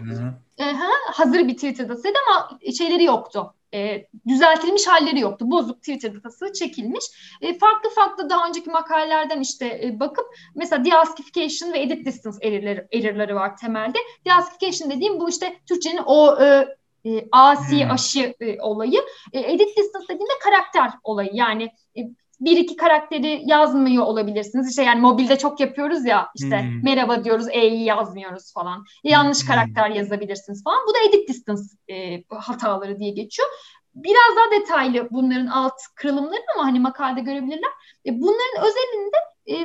[1.12, 3.54] hazır bir Twitter datasıydı ama şeyleri yoktu.
[3.74, 5.50] E, düzeltilmiş halleri yoktu.
[5.50, 7.04] Bozuk Twitter datası çekilmiş.
[7.40, 12.88] E, farklı farklı daha önceki makalelerden işte e, bakıp mesela deaskification ve edit distance error'ları,
[12.92, 13.98] error'ları var temelde.
[14.26, 16.68] Deaskification dediğim bu işte Türkçenin o e,
[17.04, 17.90] e, AC hmm.
[17.90, 19.00] aşı e, olayı.
[19.32, 21.30] E, edit distance dediğimde karakter olayı.
[21.32, 22.00] Yani e,
[22.40, 24.70] bir iki karakteri yazmıyor olabilirsiniz.
[24.70, 26.84] İşte yani mobilde çok yapıyoruz ya işte hmm.
[26.84, 28.84] merhaba diyoruz E'yi yazmıyoruz falan.
[29.04, 29.48] Yanlış hmm.
[29.48, 30.78] karakter yazabilirsiniz falan.
[30.88, 33.48] Bu da edit distance e, hataları diye geçiyor.
[33.94, 37.70] Biraz daha detaylı bunların alt kırılımları ama hani makalede görebilirler.
[38.06, 39.16] E, bunların özelinde
[39.46, 39.56] e,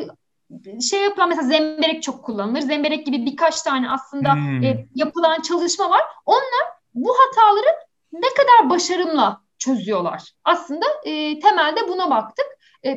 [0.81, 2.61] şey yapılan mesela zemberek çok kullanılır.
[2.61, 4.63] Zemberek gibi birkaç tane aslında hmm.
[4.63, 6.01] e, yapılan çalışma var.
[6.25, 7.75] Onlar bu hataları
[8.13, 10.31] ne kadar başarımla çözüyorlar.
[10.43, 12.45] Aslında e, temelde buna baktık
[12.85, 12.89] e,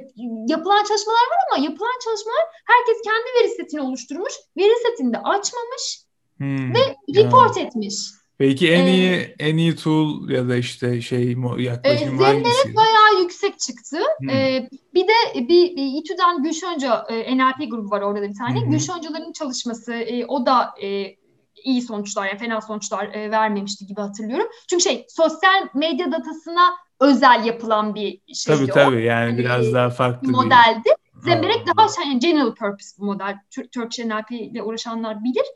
[0.49, 4.33] yapılan çalışmalar var ama yapılan çalışmalar herkes kendi veri setini oluşturmuş.
[4.57, 6.01] Veri setini de açmamış
[6.39, 7.67] hmm, ve report yani.
[7.67, 7.95] etmiş.
[8.39, 12.77] Peki en ee, iyi en iyi tool ya da işte şey yaklaşım e, hangisi?
[12.77, 13.99] bayağı yüksek çıktı.
[14.19, 14.29] Hmm.
[14.29, 18.61] Ee, bir de bir, bir İTÜ'den Gülşönca e, NLP grubu var orada da bir tane.
[18.61, 18.71] Hmm.
[18.71, 21.17] Gülşöncaların çalışması e, o da e,
[21.65, 24.47] iyi sonuçlar yani fena sonuçlar e, vermemişti gibi hatırlıyorum.
[24.71, 26.71] Çünkü şey sosyal medya datasına
[27.01, 30.85] özel yapılan bir şeydi Tabii tabii yani e, biraz daha farklı modeldi.
[30.85, 31.07] Bir...
[31.23, 33.39] Zemberek daha şey, yani general purpose bir model.
[33.75, 35.47] Turkish NLP ile uğraşanlar bilir.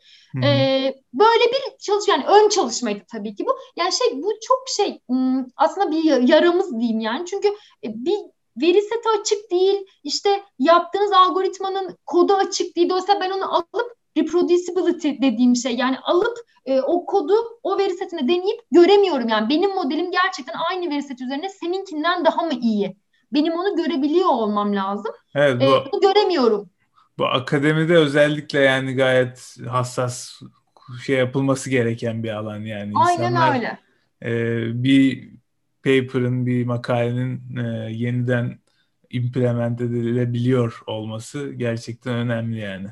[0.45, 3.57] Ee, böyle bir çalış yani ön çalışmaydı tabii ki bu.
[3.77, 5.01] Yani şey bu çok şey
[5.57, 7.27] aslında bir yaramız diyeyim yani.
[7.27, 7.49] Çünkü
[7.85, 8.19] e, bir
[8.57, 9.87] veri seti açık değil.
[10.05, 12.89] İşte yaptığınız algoritmanın kodu açık değil.
[12.89, 17.33] Dolayısıyla ben onu alıp reproducibility dediğim şey yani alıp e, o kodu
[17.63, 22.43] o veri setine deneyip göremiyorum yani benim modelim gerçekten aynı veri seti üzerine seninkinden daha
[22.43, 22.97] mı iyi?
[23.33, 25.13] Benim onu görebiliyor olmam lazım.
[25.35, 26.71] Evet, bu, e, bunu göremiyorum.
[27.19, 30.41] Bu akademide özellikle yani gayet hassas
[31.07, 32.93] şey yapılması gereken bir alan yani.
[32.97, 33.79] Aynen İnsanlar, öyle.
[34.23, 35.31] E, bir
[35.85, 38.59] paper'ın, bir makalenin e, yeniden
[39.11, 42.89] implement edilebiliyor olması gerçekten önemli yani.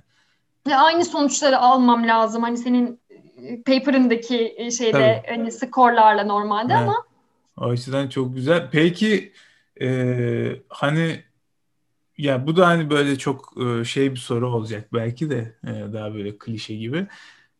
[0.66, 2.42] Ve aynı sonuçları almam lazım.
[2.42, 3.00] Hani senin
[3.42, 5.36] e, paper'ındaki e, şeyde Tabii.
[5.36, 6.82] hani skorlarla normalde evet.
[6.82, 7.04] ama
[7.56, 8.68] o açıdan çok güzel.
[8.72, 9.32] Peki
[9.80, 11.22] e, hani
[12.18, 16.14] ya bu da hani böyle çok e, şey bir soru olacak belki de e, daha
[16.14, 17.06] böyle klişe gibi.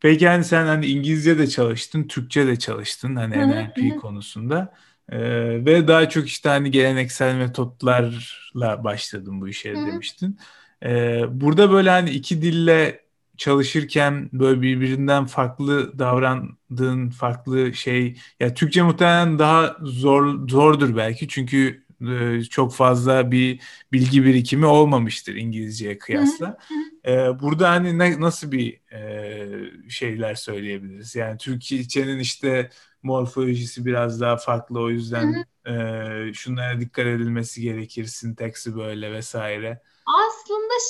[0.00, 4.74] Peki hani sen hani İngilizce de çalıştın, Türkçe de çalıştın hani NLP konusunda.
[5.12, 5.18] Ee,
[5.66, 10.38] ve daha çok işte hani geleneksel metotlarla başladım bu işe demiştin.
[10.84, 13.00] Ee, burada böyle hani iki dille
[13.36, 21.84] çalışırken böyle birbirinden farklı davrandığın farklı şey ya Türkçe muhtemelen daha zor zordur belki çünkü
[22.10, 23.60] e, çok fazla bir
[23.92, 26.58] bilgi birikimi olmamıştır İngilizceye kıyasla.
[27.06, 31.16] E, burada hani ne, nasıl bir e, şeyler söyleyebiliriz?
[31.16, 32.70] Yani Türkçenin işte
[33.02, 39.82] morfolojisi biraz daha farklı o yüzden e, şunlara dikkat edilmesi gerekir sintaksi böyle vesaire.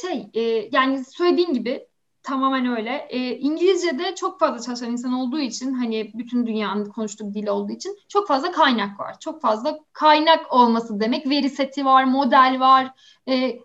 [0.03, 1.86] Şey e, yani söylediğin gibi
[2.22, 3.07] tamamen öyle.
[3.11, 7.97] E, İngilizce'de çok fazla çalışan insan olduğu için hani bütün dünyanın konuştuğu dil olduğu için
[8.09, 9.20] çok fazla kaynak var.
[9.20, 12.91] Çok fazla kaynak olması demek veri seti var, model var.
[13.28, 13.59] E,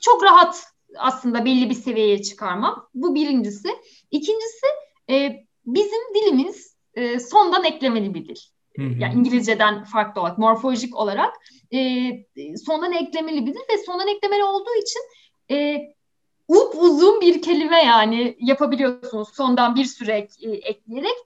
[0.00, 0.64] çok rahat
[0.98, 2.88] aslında belli bir seviyeye çıkarmam.
[2.94, 3.68] Bu birincisi.
[4.10, 4.66] İkincisi
[5.10, 8.40] e, bizim dilimiz e, sondan eklemeli bir dil.
[8.76, 8.98] Hı hı.
[8.98, 11.34] Yani İngilizceden farklı olarak, morfolojik olarak
[11.74, 11.78] e,
[12.56, 15.02] sondan eklemeli bir dil ve sondan eklemeli olduğu için
[15.50, 15.76] e,
[16.48, 21.16] up uzun bir kelime yani yapabiliyorsunuz sondan bir süre e, ekleyerek.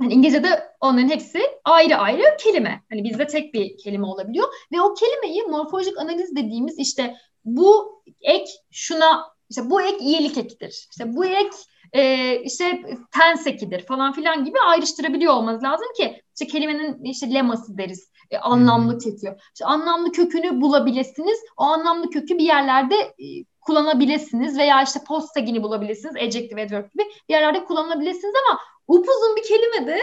[0.00, 2.82] Yani İngilizce'de onların hepsi ayrı ayrı kelime.
[2.90, 8.50] Hani bizde tek bir kelime olabiliyor ve o kelimeyi morfolojik analiz dediğimiz işte bu ek
[8.70, 10.86] şuna işte bu ek iyilik ekidir.
[10.90, 11.50] İşte bu ek
[11.92, 12.82] e, işte
[13.12, 18.10] tense ekidir falan filan gibi ayrıştırabiliyor olmanız lazım ki işte kelimenin işte leması deriz.
[18.30, 19.36] E, anlamlı kökü.
[19.54, 21.38] İşte anlamlı kökünü bulabilirsiniz.
[21.56, 26.16] O anlamlı kökü bir yerlerde e, kullanabilirsiniz veya işte post tagini bulabilirsiniz.
[26.16, 30.00] Adjective, adverb gibi bir yerlerde kullanabilirsiniz ama upuzun bir kelime de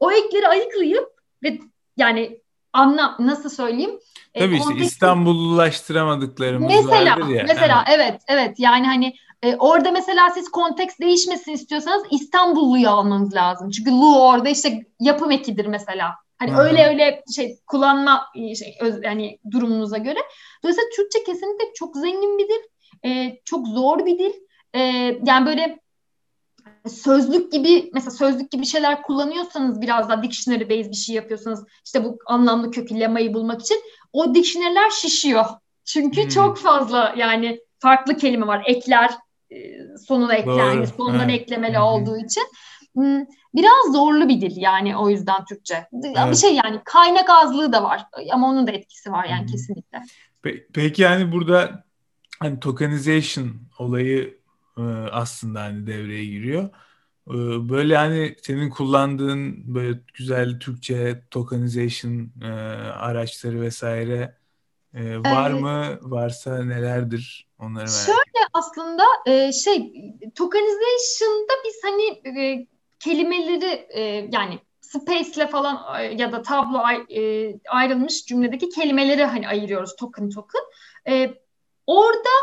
[0.00, 1.08] o ekleri ayıklayıp
[1.42, 1.58] ve
[1.96, 2.40] yani
[2.72, 3.98] anla nasıl söyleyeyim?
[4.34, 7.44] E, Tabii e, işte İstanbullulaştıramadıklarımız mesela, vardır ya.
[7.48, 13.70] Mesela evet evet yani hani e, orada mesela siz konteks değişmesin istiyorsanız İstanbulluyu almanız lazım.
[13.70, 16.14] Çünkü Lu orada işte yapım ekidir mesela.
[16.38, 16.60] Hani Hı-hı.
[16.60, 20.18] öyle öyle şey kullanma şey öz, yani durumunuza göre.
[20.62, 22.62] Dolayısıyla Türkçe kesinlikle çok zengin bir dil
[23.10, 24.32] e, çok zor bir dil.
[24.74, 24.80] E,
[25.26, 25.82] yani böyle
[26.88, 32.04] sözlük gibi mesela sözlük gibi şeyler kullanıyorsanız biraz daha dictionary based bir şey yapıyorsanız işte
[32.04, 33.82] bu anlamlı kökü lemayı bulmak için
[34.12, 35.46] o dictionary'ler şişiyor.
[35.84, 36.28] Çünkü hmm.
[36.28, 38.62] çok fazla yani farklı kelime var.
[38.66, 39.16] Ekler e,
[40.06, 41.40] sonuna eklenmiş, sonundan evet.
[41.40, 41.84] eklemeli hmm.
[41.84, 42.42] olduğu için
[42.94, 43.20] hmm,
[43.54, 45.88] biraz zorlu bir dil yani o yüzden Türkçe.
[46.04, 46.30] Evet.
[46.30, 49.46] Bir şey yani kaynak azlığı da var ama onun da etkisi var yani hmm.
[49.46, 49.98] kesinlikle.
[50.72, 51.84] Peki yani burada
[52.40, 54.38] hani tokenization olayı
[54.78, 54.82] e,
[55.12, 56.70] aslında hani devreye giriyor.
[57.28, 57.34] E,
[57.68, 62.48] böyle hani senin kullandığın böyle güzel Türkçe tokenization e,
[62.92, 64.41] araçları vesaire
[64.94, 65.60] e, var evet.
[65.60, 65.98] mı?
[66.02, 67.46] Varsa nelerdir?
[67.58, 69.92] Onları merak Şöyle aslında e, şey
[70.34, 72.66] tokenization'da biz hani e,
[73.00, 74.00] kelimeleri e,
[74.32, 80.62] yani space'le falan ya da tablo e, ayrılmış cümledeki kelimeleri hani ayırıyoruz token token.
[81.08, 81.34] E,
[81.86, 82.34] orada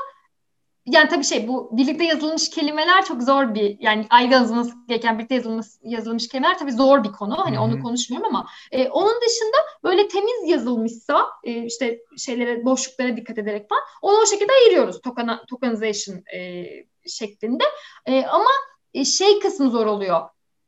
[0.85, 5.35] yani tabii şey bu birlikte yazılmış kelimeler çok zor bir yani ayrı yazılması gereken birlikte
[5.35, 7.37] yazılmış, yazılmış kelimeler tabii zor bir konu.
[7.37, 7.63] Hani Hı-hı.
[7.63, 13.69] onu konuşmuyorum ama e, onun dışında böyle temiz yazılmışsa e, işte şeylere boşluklara dikkat ederek
[13.69, 16.65] falan onu o şekilde ayırıyoruz tokana, tokenization e,
[17.07, 17.63] şeklinde.
[18.05, 18.49] E, ama
[18.93, 20.21] e, şey kısmı zor oluyor.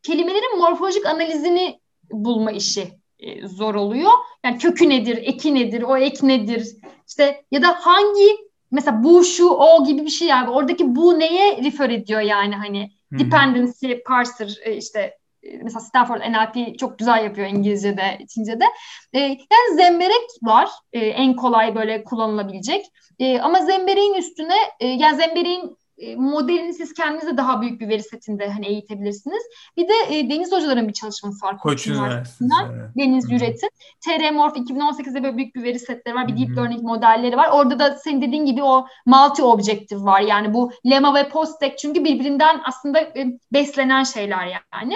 [0.04, 1.80] Kelimelerin morfolojik analizini
[2.12, 2.88] bulma işi
[3.20, 4.12] e, zor oluyor.
[4.44, 6.68] Yani kökü nedir, eki nedir, o ek nedir?
[7.08, 11.64] İşte ya da hangi mesela bu şu o gibi bir şey yani oradaki bu neye
[11.64, 13.20] refer ediyor yani hani hmm.
[13.20, 15.18] dependency parser e, işte
[15.64, 18.66] mesela Stanford NLP çok güzel yapıyor İngilizce'de, Çince'de.
[19.14, 22.86] E, yani zemberek var e, en kolay böyle kullanılabilecek.
[23.20, 28.04] E, ama zembereğin üstüne e, yani zembereğin e, modelini siz kendinize daha büyük bir veri
[28.04, 29.44] setinde hani eğitebilirsiniz.
[29.78, 31.58] Bir de e, Deniz Hocaların bir çalışması var.
[31.58, 32.72] Koç Üniversitesi'nden.
[32.72, 32.90] Evet.
[32.98, 33.34] Deniz Hı-hı.
[33.34, 33.70] Yüret'in.
[34.02, 36.28] TR Morph 2018'de böyle büyük bir veri setleri var.
[36.28, 37.50] Bir Deep Learning modelleri var.
[37.54, 40.22] Orada da senin dediğin gibi o multi objective var.
[40.22, 44.96] Yani bu Lemma ve Postek çünkü birbirinden aslında e, beslenen şeyler yani.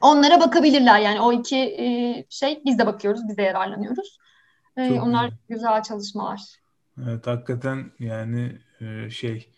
[0.00, 1.86] Onlara bakabilirler yani o iki e,
[2.30, 4.18] şey biz de bakıyoruz, biz de yararlanıyoruz.
[4.76, 5.38] E, onlar güzel.
[5.48, 6.40] güzel çalışmalar.
[7.08, 9.53] Evet hakikaten yani e, şey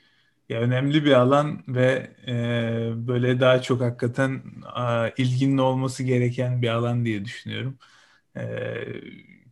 [0.49, 6.69] ya önemli bir alan ve e, böyle daha çok hakikaten a, ilginin olması gereken bir
[6.69, 7.79] alan diye düşünüyorum.
[8.37, 8.43] E,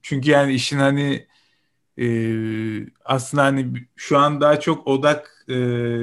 [0.02, 1.26] çünkü yani işin hani
[1.98, 2.06] e,
[3.04, 5.54] aslında hani şu an daha çok odak e,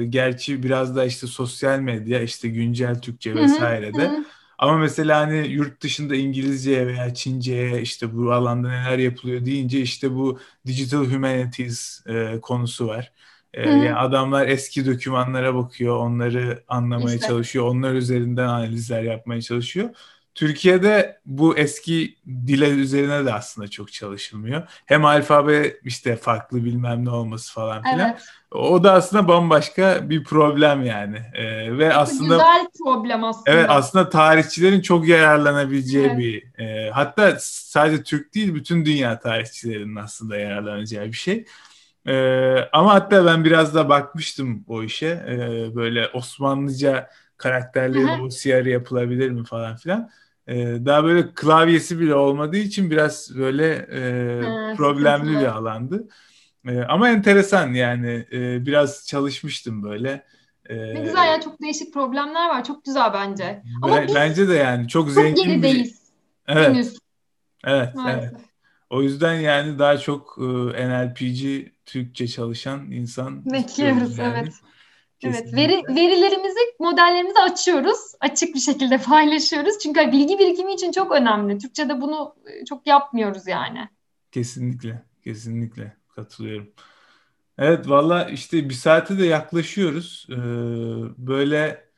[0.08, 4.16] gerçi biraz da işte sosyal medya işte güncel Türkçe vesaire de.
[4.58, 10.14] Ama mesela hani yurt dışında İngilizce veya Çince'ye işte bu alanda neler yapılıyor deyince işte
[10.14, 13.12] bu digital humanities e, konusu var.
[13.54, 17.28] Ee, yani adamlar eski dokümanlara bakıyor, onları anlamaya işte.
[17.28, 19.90] çalışıyor, onlar üzerinden analizler yapmaya çalışıyor.
[20.34, 24.62] Türkiye'de bu eski dile üzerine de aslında çok çalışılmıyor.
[24.86, 28.10] Hem alfabe işte farklı bilmem ne olması falan filan.
[28.10, 28.22] Evet.
[28.50, 31.18] O da aslında bambaşka bir problem yani.
[31.34, 33.50] Ee, ve aslında güzel problem aslında.
[33.50, 36.18] Evet aslında tarihçilerin çok yararlanabileceği evet.
[36.18, 41.44] bir e, hatta sadece Türk değil bütün dünya tarihçilerinin aslında yararlanacağı bir şey.
[42.06, 45.06] Ee, ama hatta ben biraz da bakmıştım o işe.
[45.06, 50.10] Ee, böyle Osmanlıca karakterleri OCR yapılabilir mi falan filan.
[50.46, 50.54] Ee,
[50.86, 56.08] daha böyle klavyesi bile olmadığı için biraz böyle e, ha, problemli bir alandı.
[56.68, 60.24] Ee, ama enteresan yani e, biraz çalışmıştım böyle.
[60.66, 62.64] Ee, ne güzel ya çok değişik problemler var.
[62.64, 63.62] Çok güzel bence.
[63.82, 66.02] Ama biz bence de yani çok, çok zengin gerideyiz.
[66.48, 66.54] Bir...
[66.54, 66.68] Evet.
[66.68, 66.98] Henüz.
[67.64, 68.32] Evet, Maalesef.
[68.32, 68.51] evet.
[68.92, 74.38] O yüzden yani daha çok e, NLP'ci Türkçe çalışan insan bekliyoruz yani.
[74.38, 74.52] evet.
[75.24, 77.98] Evet, veri, verilerimizi, modellerimizi açıyoruz.
[78.20, 79.78] Açık bir şekilde paylaşıyoruz.
[79.82, 81.58] Çünkü bilgi birikimi için çok önemli.
[81.58, 83.88] Türkçe'de bunu e, çok yapmıyoruz yani.
[84.32, 86.70] Kesinlikle, kesinlikle katılıyorum.
[87.58, 90.26] Evet, valla işte bir saate de yaklaşıyoruz.
[90.30, 90.36] Ee,
[91.18, 91.88] böyle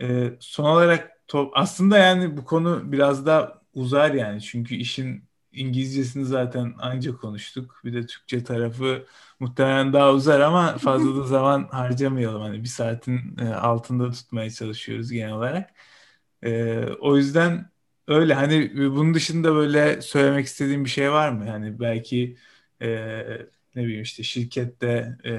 [0.00, 4.40] e, son olarak top, aslında yani bu konu biraz daha uzar yani.
[4.40, 5.25] Çünkü işin
[5.56, 7.80] İngilizcesini zaten anca konuştuk.
[7.84, 9.06] Bir de Türkçe tarafı
[9.40, 12.42] muhtemelen daha uzar ama fazla da zaman harcamayalım.
[12.42, 15.70] Hani bir saatin e, altında tutmaya çalışıyoruz genel olarak.
[16.42, 17.70] E, o yüzden
[18.08, 21.46] öyle hani bunun dışında böyle söylemek istediğim bir şey var mı?
[21.46, 22.36] Yani belki
[22.82, 22.88] e,
[23.74, 25.32] ne bileyim işte şirkette e,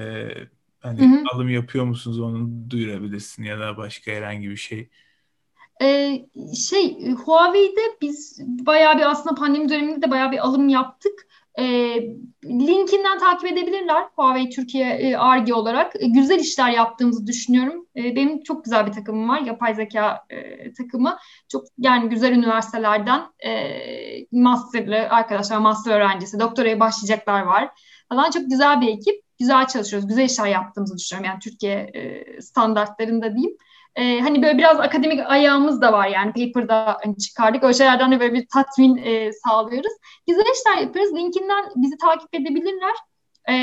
[0.80, 1.24] hani hı hı.
[1.32, 4.90] alım yapıyor musunuz onu duyurabilirsin ya da başka herhangi bir şey.
[5.82, 6.26] Ee,
[6.68, 11.28] şey Huawei'de biz bayağı bir aslında pandemi döneminde de bayağı bir alım yaptık.
[11.58, 11.64] E,
[12.44, 16.02] linkinden takip edebilirler Huawei Türkiye ARGE olarak.
[16.02, 17.86] E, güzel işler yaptığımızı düşünüyorum.
[17.96, 19.40] E, benim çok güzel bir takımım var.
[19.40, 21.16] Yapay zeka e, takımı.
[21.48, 23.52] Çok yani güzel üniversitelerden e,
[24.32, 27.70] masterlı arkadaşlar, master öğrencisi, doktoraya başlayacaklar var.
[28.08, 29.22] Falan çok güzel bir ekip.
[29.38, 30.08] Güzel çalışıyoruz.
[30.08, 31.30] Güzel işler yaptığımızı düşünüyorum.
[31.30, 33.56] Yani Türkiye e, standartlarında diyeyim
[33.98, 37.64] e, hani böyle biraz akademik ayağımız da var yani paper'da hani çıkardık.
[37.64, 39.92] O şeylerden de böyle bir tatmin e, sağlıyoruz.
[40.26, 41.14] Güzel işler yapıyoruz.
[41.14, 42.94] Linkinden bizi takip edebilirler.
[43.48, 43.54] E,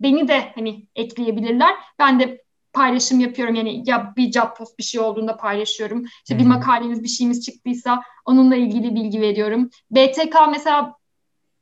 [0.00, 1.74] beni de hani ekleyebilirler.
[1.98, 3.54] Ben de paylaşım yapıyorum.
[3.54, 6.04] Yani ya bir job post bir şey olduğunda paylaşıyorum.
[6.04, 6.38] İşte hmm.
[6.38, 9.70] bir makalemiz bir şeyimiz çıktıysa onunla ilgili bilgi veriyorum.
[9.90, 10.94] BTK mesela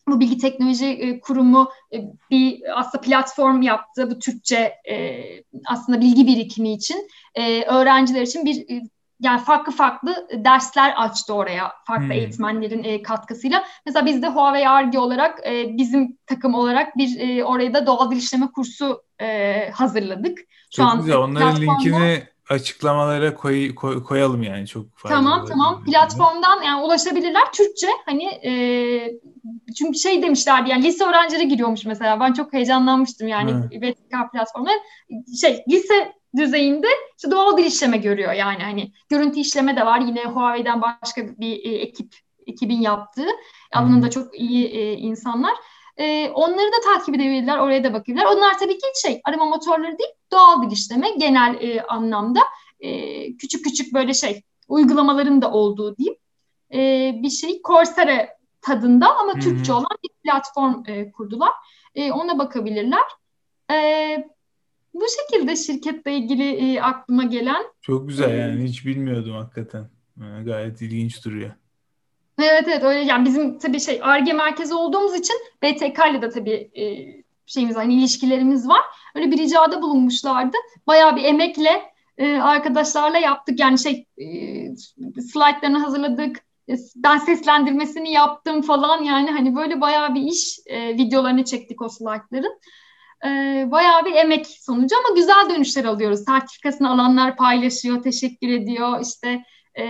[0.08, 5.24] bu bilgi teknoloji e, kurumu e, bir aslında platform yaptı bu Türkçe e,
[5.66, 7.08] aslında bilgi birikimi için
[7.66, 8.82] öğrenciler için bir
[9.20, 12.12] yani farklı farklı dersler açtı oraya farklı hmm.
[12.12, 13.64] eğitmenlerin katkısıyla.
[13.86, 18.46] Mesela biz de Huawei Arge olarak bizim takım olarak bir oraya da doğal dil işleme
[18.54, 19.02] kursu
[19.72, 20.38] hazırladık.
[20.70, 21.16] Şu Çok an güzel.
[21.16, 22.22] Onların linkini
[22.52, 25.16] açıklamalara koy, koy, koyalım yani çok fazla.
[25.16, 25.84] Tamam tamam.
[25.84, 27.52] platformdan yani ulaşabilirler.
[27.52, 28.52] Türkçe hani e,
[29.78, 32.20] çünkü şey demişlerdi yani lise öğrencileri giriyormuş mesela.
[32.20, 34.70] Ben çok heyecanlanmıştım yani VTK platformuna.
[35.40, 36.86] Şey lise düzeyinde
[37.16, 38.62] işte doğal dil işleme görüyor yani.
[38.62, 40.00] Hani görüntü işleme de var.
[40.00, 42.14] Yine Huawei'den başka bir e, ekip
[42.46, 43.28] ekibin yaptığı.
[43.72, 45.52] Alanında çok iyi e, insanlar.
[45.96, 48.26] E, onları da takip edebilirler, oraya da bakabilirler.
[48.26, 52.40] Onlar tabii ki şey, arama motorları değil, doğal dil işleme genel e, anlamda.
[52.80, 56.18] E, küçük küçük böyle şey, uygulamaların da olduğu diyeyim.
[56.74, 56.78] E,
[57.22, 58.28] bir şey, Coursera
[58.60, 59.40] tadında ama Hı-hı.
[59.40, 61.50] Türkçe olan bir platform e, kurdular.
[61.94, 63.04] E, ona bakabilirler.
[63.70, 63.76] E,
[64.94, 67.62] Bu şekilde şirketle ilgili e, aklıma gelen.
[67.82, 69.90] Çok güzel yani hiç bilmiyordum hakikaten.
[70.44, 71.50] Gayet ilginç duruyor.
[72.38, 76.70] Evet evet öyle yani bizim tabii şey ARGE merkezi olduğumuz için BTK ile de tabii
[76.76, 76.84] e,
[77.46, 78.80] şeyimiz hani ilişkilerimiz var.
[79.14, 80.56] Öyle bir ricada bulunmuşlardı.
[80.86, 83.60] Bayağı bir emekle e, arkadaşlarla yaptık.
[83.60, 86.36] Yani şey e, slaytlarını hazırladık.
[86.68, 91.88] E, ben seslendirmesini yaptım falan yani hani böyle bayağı bir iş e, videolarını çektik o
[91.88, 92.60] slaytların.
[93.24, 93.28] E,
[93.70, 96.24] bayağı bir emek sonucu ama güzel dönüşler alıyoruz.
[96.24, 99.00] Sertifikasını alanlar paylaşıyor, teşekkür ediyor.
[99.02, 99.44] İşte
[99.74, 99.84] e,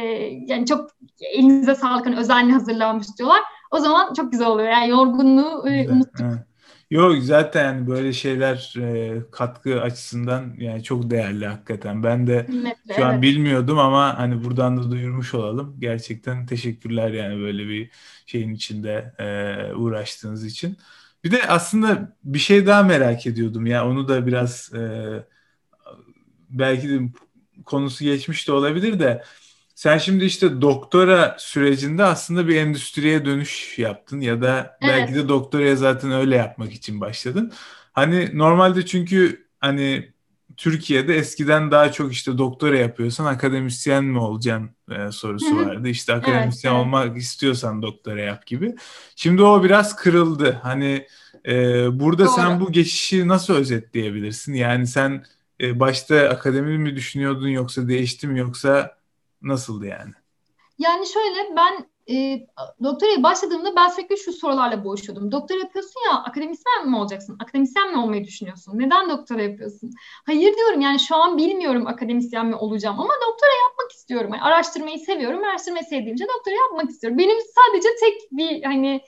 [0.47, 3.41] yani çok elinize sağlık hani özenli hazırlanmış diyorlar.
[3.71, 4.69] O zaman çok güzel oluyor.
[4.69, 6.21] Yani yorgunluğu e, unuttuk.
[6.21, 6.47] Evet.
[6.93, 12.03] Yok zaten böyle şeyler e, katkı açısından yani çok değerli hakikaten.
[12.03, 13.23] Ben de Kıymetli, şu an evet.
[13.23, 15.77] bilmiyordum ama hani buradan da duyurmuş olalım.
[15.79, 17.91] Gerçekten teşekkürler yani böyle bir
[18.27, 20.77] şeyin içinde e, uğraştığınız için.
[21.25, 24.81] Bir de aslında bir şey daha merak ediyordum ya onu da biraz e,
[26.51, 27.01] belki de
[27.65, 29.23] konusu geçmiş de olabilir de
[29.83, 34.95] sen şimdi işte doktora sürecinde aslında bir endüstriye dönüş yaptın ya da evet.
[34.95, 37.53] belki de doktoraya zaten öyle yapmak için başladın.
[37.93, 40.13] Hani normalde çünkü hani
[40.57, 45.67] Türkiye'de eskiden daha çok işte doktora yapıyorsan akademisyen mi olacaksın e, sorusu Hı-hı.
[45.67, 45.89] vardı.
[45.89, 48.75] İşte akademisyen evet, olmak istiyorsan doktora yap gibi.
[49.17, 50.59] Şimdi o biraz kırıldı.
[50.63, 51.07] Hani
[51.47, 51.55] e,
[52.01, 52.35] burada Doğru.
[52.35, 54.55] sen bu geçişi nasıl özetleyebilirsin?
[54.55, 55.25] Yani sen
[55.61, 59.02] e, başta akademi mi düşünüyordun yoksa değişti mi yoksa
[59.43, 60.13] Nasıldı yani?
[60.79, 62.47] Yani şöyle ben e,
[62.83, 65.33] doktoraya başladığımda ben sürekli şu sorularla boğuşuyordum.
[65.33, 67.37] Doktora yapıyorsun ya akademisyen mi olacaksın?
[67.41, 68.79] Akademisyen mi olmayı düşünüyorsun?
[68.79, 69.91] Neden doktora yapıyorsun?
[70.27, 74.31] Hayır diyorum yani şu an bilmiyorum akademisyen mi olacağım ama doktora yapmak istiyorum.
[74.33, 75.45] Yani araştırmayı seviyorum.
[75.45, 77.19] Araştırmayı sevdiğimce doktora yapmak istiyorum.
[77.19, 79.01] Benim sadece tek bir hani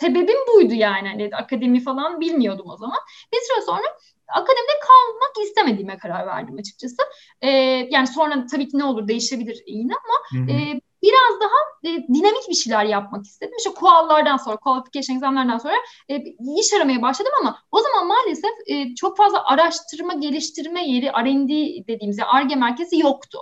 [0.00, 1.08] sebebim buydu yani.
[1.08, 2.98] Hani akademi falan bilmiyordum o zaman.
[3.32, 3.82] Bir süre sonra
[4.28, 7.02] akademide kalmak istemediğime karar verdim açıkçası.
[7.40, 7.50] E,
[7.90, 12.54] yani sonra tabii ki ne olur değişebilir yine ama e, biraz daha e, dinamik bir
[12.54, 13.54] şeyler yapmak istedim.
[13.58, 15.74] İşte kuallardan sonra, qualification examlardan sonra
[16.08, 16.16] e,
[16.60, 21.52] iş aramaya başladım ama o zaman maalesef e, çok fazla araştırma, geliştirme yeri, R&D
[21.88, 23.38] dediğimiz yani ARGE merkezi yoktu.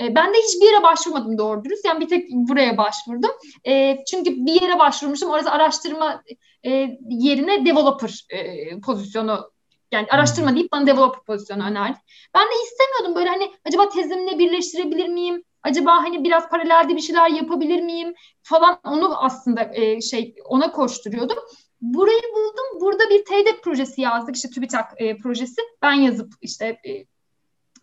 [0.00, 1.84] E, ben de hiçbir yere başvurmadım doğru dürüst.
[1.84, 3.30] Yani bir tek buraya başvurdum.
[3.66, 5.30] E, çünkü bir yere başvurmuştum.
[5.30, 6.22] Orası araştırma
[6.66, 6.70] e,
[7.08, 9.50] yerine developer e, pozisyonu
[9.92, 11.98] yani araştırma deyip bana developer pozisyonu önerdi.
[12.34, 15.42] Ben de istemiyordum böyle hani acaba tezimle birleştirebilir miyim?
[15.62, 21.38] Acaba hani biraz paralelde bir şeyler yapabilir miyim falan onu aslında e, şey ona koşturuyordum.
[21.80, 22.80] Burayı buldum.
[22.80, 24.36] Burada bir TEDx projesi yazdık.
[24.36, 25.60] İşte TÜBİTAK e, projesi.
[25.82, 27.06] Ben yazıp işte e,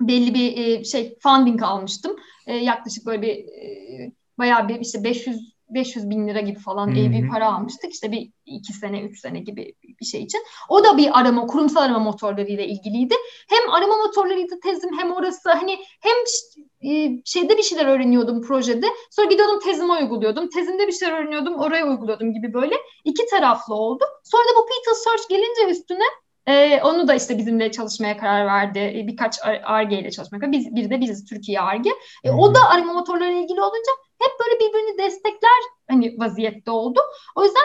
[0.02, 2.16] belli bir e, şey funding almıştım.
[2.48, 7.12] E, yaklaşık böyle bir e, bayağı bir işte 500 500 bin lira gibi falan hmm.
[7.12, 7.94] bir para almıştık.
[7.94, 10.42] İşte bir iki sene, üç sene gibi bir şey için.
[10.70, 13.16] O da bir arama, kurumsal arama motorlarıyla ilgiliydi.
[13.50, 16.16] Hem arama motorlarıydı tezim hem orası hani hem
[16.92, 18.88] e, şeyde bir şeyler öğreniyordum projede.
[19.12, 20.50] Sonra gidiyordum tezime uyguluyordum.
[20.50, 22.76] Tezimde bir şeyler öğreniyordum, oraya uyguluyordum gibi böyle.
[23.04, 24.04] iki taraflı oldu.
[24.24, 26.04] Sonra da bu Peter Search gelince üstüne
[26.48, 28.80] ee, onu da işte bizimle çalışmaya karar verdi.
[28.80, 31.90] Ee, birkaç ARGE ile çalışmaya karar Biz, bir de biziz Türkiye ARGE.
[32.24, 33.92] Ee, o da arama motorları ilgili olunca
[34.24, 37.00] hep böyle birbirini destekler hani vaziyette oldu.
[37.36, 37.64] O yüzden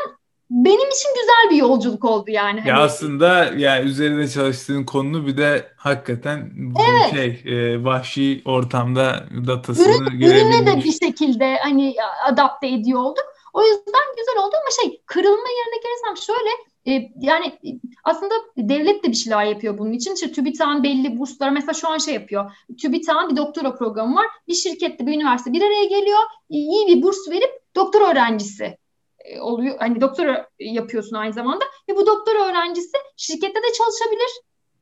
[0.51, 2.61] benim için güzel bir yolculuk oldu yani.
[2.61, 2.69] Hani...
[2.69, 7.11] Ya aslında yani üzerinde çalıştığın konu bir de hakikaten bu evet.
[7.15, 11.95] şey e, vahşi ortamda datasını Ürün, Ürüne de bir şekilde hani
[12.25, 13.25] adapte ediyor olduk.
[13.53, 16.51] O yüzden güzel oldu ama şey kırılma yerine gelirsem şöyle
[16.89, 17.59] e, yani
[18.05, 20.15] aslında devlet de bir şeyler yapıyor bunun için.
[20.15, 22.53] İşte TÜBİTAK'ın belli burslar mesela şu an şey yapıyor.
[22.83, 24.27] TÜBİTAK'ın bir doktora programı var.
[24.49, 26.19] Bir şirkette bir üniversite bir araya geliyor.
[26.49, 28.79] iyi bir burs verip doktor öğrencisi
[29.19, 29.77] e, oluyor.
[29.79, 34.31] Hani doktora yapıyorsun aynı zamanda ve bu doktor öğrencisi şirkette de çalışabilir.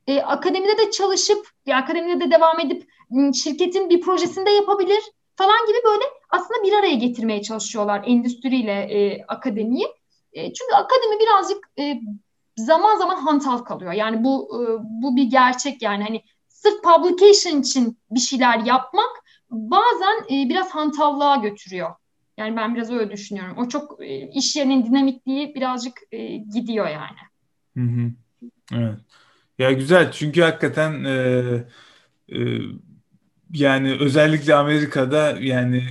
[0.07, 2.87] E, akademide de çalışıp, e, akademide de devam edip
[3.33, 5.03] şirketin bir projesinde yapabilir
[5.35, 9.87] falan gibi böyle aslında bir araya getirmeye çalışıyorlar endüstriyle e, akademiyi.
[10.37, 12.01] E, çünkü akademi birazcık e,
[12.55, 13.93] zaman zaman hantal kalıyor.
[13.93, 19.09] Yani bu e, bu bir gerçek yani hani sırf publication için bir şeyler yapmak
[19.49, 21.89] bazen biraz hantallığa götürüyor.
[22.37, 23.57] Yani ben biraz öyle düşünüyorum.
[23.57, 23.99] O çok
[24.33, 25.93] iş yerinin dinamikliği birazcık
[26.53, 27.17] gidiyor yani.
[27.77, 28.11] Hı hı.
[28.73, 28.99] Evet.
[29.59, 31.13] Ya güzel çünkü hakikaten e,
[32.29, 32.37] e,
[33.53, 35.83] yani özellikle Amerika'da yani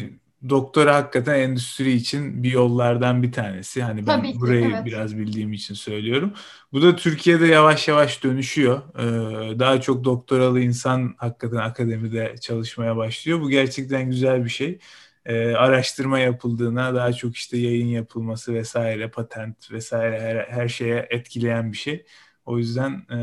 [0.49, 3.83] doktora hakikaten endüstri için bir yollardan bir tanesi.
[3.83, 4.85] Hani ben Tabii burayı evet.
[4.85, 6.33] biraz bildiğim için söylüyorum.
[6.73, 8.83] Bu da Türkiye'de yavaş yavaş dönüşüyor.
[8.99, 13.41] Ee, daha çok doktoralı insan hakikaten akademide çalışmaya başlıyor.
[13.41, 14.79] Bu gerçekten güzel bir şey.
[15.25, 21.73] Ee, araştırma yapıldığına daha çok işte yayın yapılması vesaire, patent vesaire her, her şeye etkileyen
[21.73, 22.07] bir şey.
[22.47, 23.17] O yüzden e,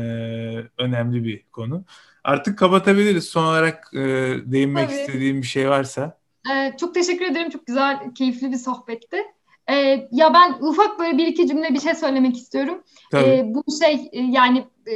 [0.78, 1.84] önemli bir konu.
[2.24, 3.24] Artık kapatabiliriz.
[3.24, 3.98] Son olarak e,
[4.44, 5.00] değinmek Tabii.
[5.00, 6.23] istediğim bir şey varsa.
[6.52, 7.50] Ee, çok teşekkür ederim.
[7.50, 9.16] Çok güzel, keyifli bir sohbetti.
[9.70, 12.82] Ee, ya ben ufak böyle bir iki cümle bir şey söylemek istiyorum.
[13.14, 14.92] Ee, bu şey e, yani e,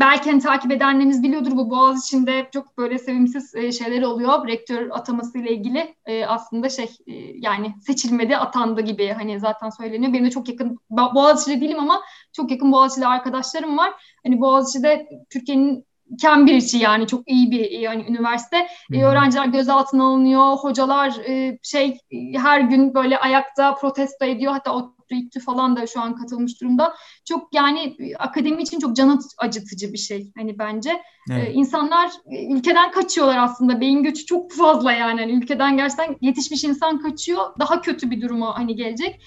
[0.00, 4.46] belki hani takip edenleriniz biliyordur bu Boğaz içinde çok böyle sevimsiz e, şeyler oluyor.
[4.46, 5.94] Rektör ataması ile ilgili
[6.26, 6.88] aslında şey
[7.34, 10.12] yani seçilmedi atandı gibi hani zaten söyleniyor.
[10.12, 12.02] Benim de çok yakın Boğaziçi'de değilim ama
[12.32, 13.92] çok yakın Boğaziçi'de arkadaşlarım var.
[14.26, 18.66] Hani Boğaziçi'de Türkiye'nin Cambridge'i yani çok iyi bir yani üniversite.
[18.92, 21.98] E, öğrenciler gözaltına alınıyor, hocalar e, şey
[22.34, 24.52] her gün böyle ayakta protesto ediyor.
[24.52, 26.94] Hatta o İTÜ falan da şu an katılmış durumda.
[27.24, 31.02] Çok yani akademi için çok can acıtıcı bir şey hani bence.
[31.30, 31.48] Evet.
[31.48, 32.10] Ee, insanlar
[32.50, 33.80] ülkeden kaçıyorlar aslında.
[33.80, 35.20] Beyin göçü çok fazla yani.
[35.20, 35.32] yani.
[35.32, 37.42] Ülkeden gerçekten yetişmiş insan kaçıyor.
[37.58, 39.20] Daha kötü bir duruma hani gelecek.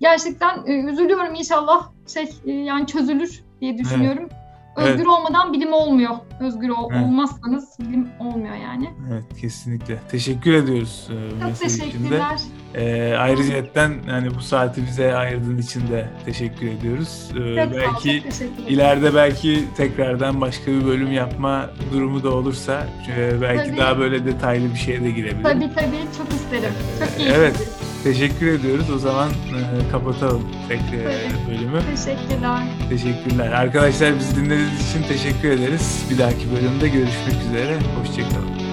[0.00, 4.28] Gerçekten e, üzülüyorum inşallah şey e, yani çözülür diye düşünüyorum.
[4.32, 4.41] Evet.
[4.76, 5.06] Özgür evet.
[5.06, 6.10] olmadan bilim olmuyor.
[6.40, 7.04] Özgür ol, evet.
[7.04, 8.90] olmazsanız bilim olmuyor yani.
[9.12, 9.98] Evet kesinlikle.
[10.10, 11.08] Teşekkür ediyoruz.
[11.10, 12.40] E, Çok teşekkürler.
[12.74, 13.56] Ee, ayrıca
[14.08, 17.30] yani bu saati bize ayırdığın için de teşekkür ediyoruz.
[17.30, 18.22] Ee, Çok belki
[18.68, 23.78] ileride belki tekrardan başka bir bölüm yapma durumu da olursa e, belki tabii.
[23.78, 25.42] daha böyle detaylı bir şeye de girebilirim.
[25.42, 26.72] Tabii tabii çok isterim.
[27.00, 27.34] Çok keyifli.
[27.34, 27.81] Evet.
[28.04, 28.90] Teşekkür ediyoruz.
[28.90, 31.14] O zaman e, kapatalım tekrar
[31.48, 31.80] bölümü.
[31.96, 32.62] Teşekkürler.
[32.88, 33.52] Teşekkürler.
[33.52, 36.06] Arkadaşlar bizi dinlediğiniz için teşekkür ederiz.
[36.10, 37.78] Bir dahaki bölümde görüşmek üzere.
[38.00, 38.71] Hoşçakalın.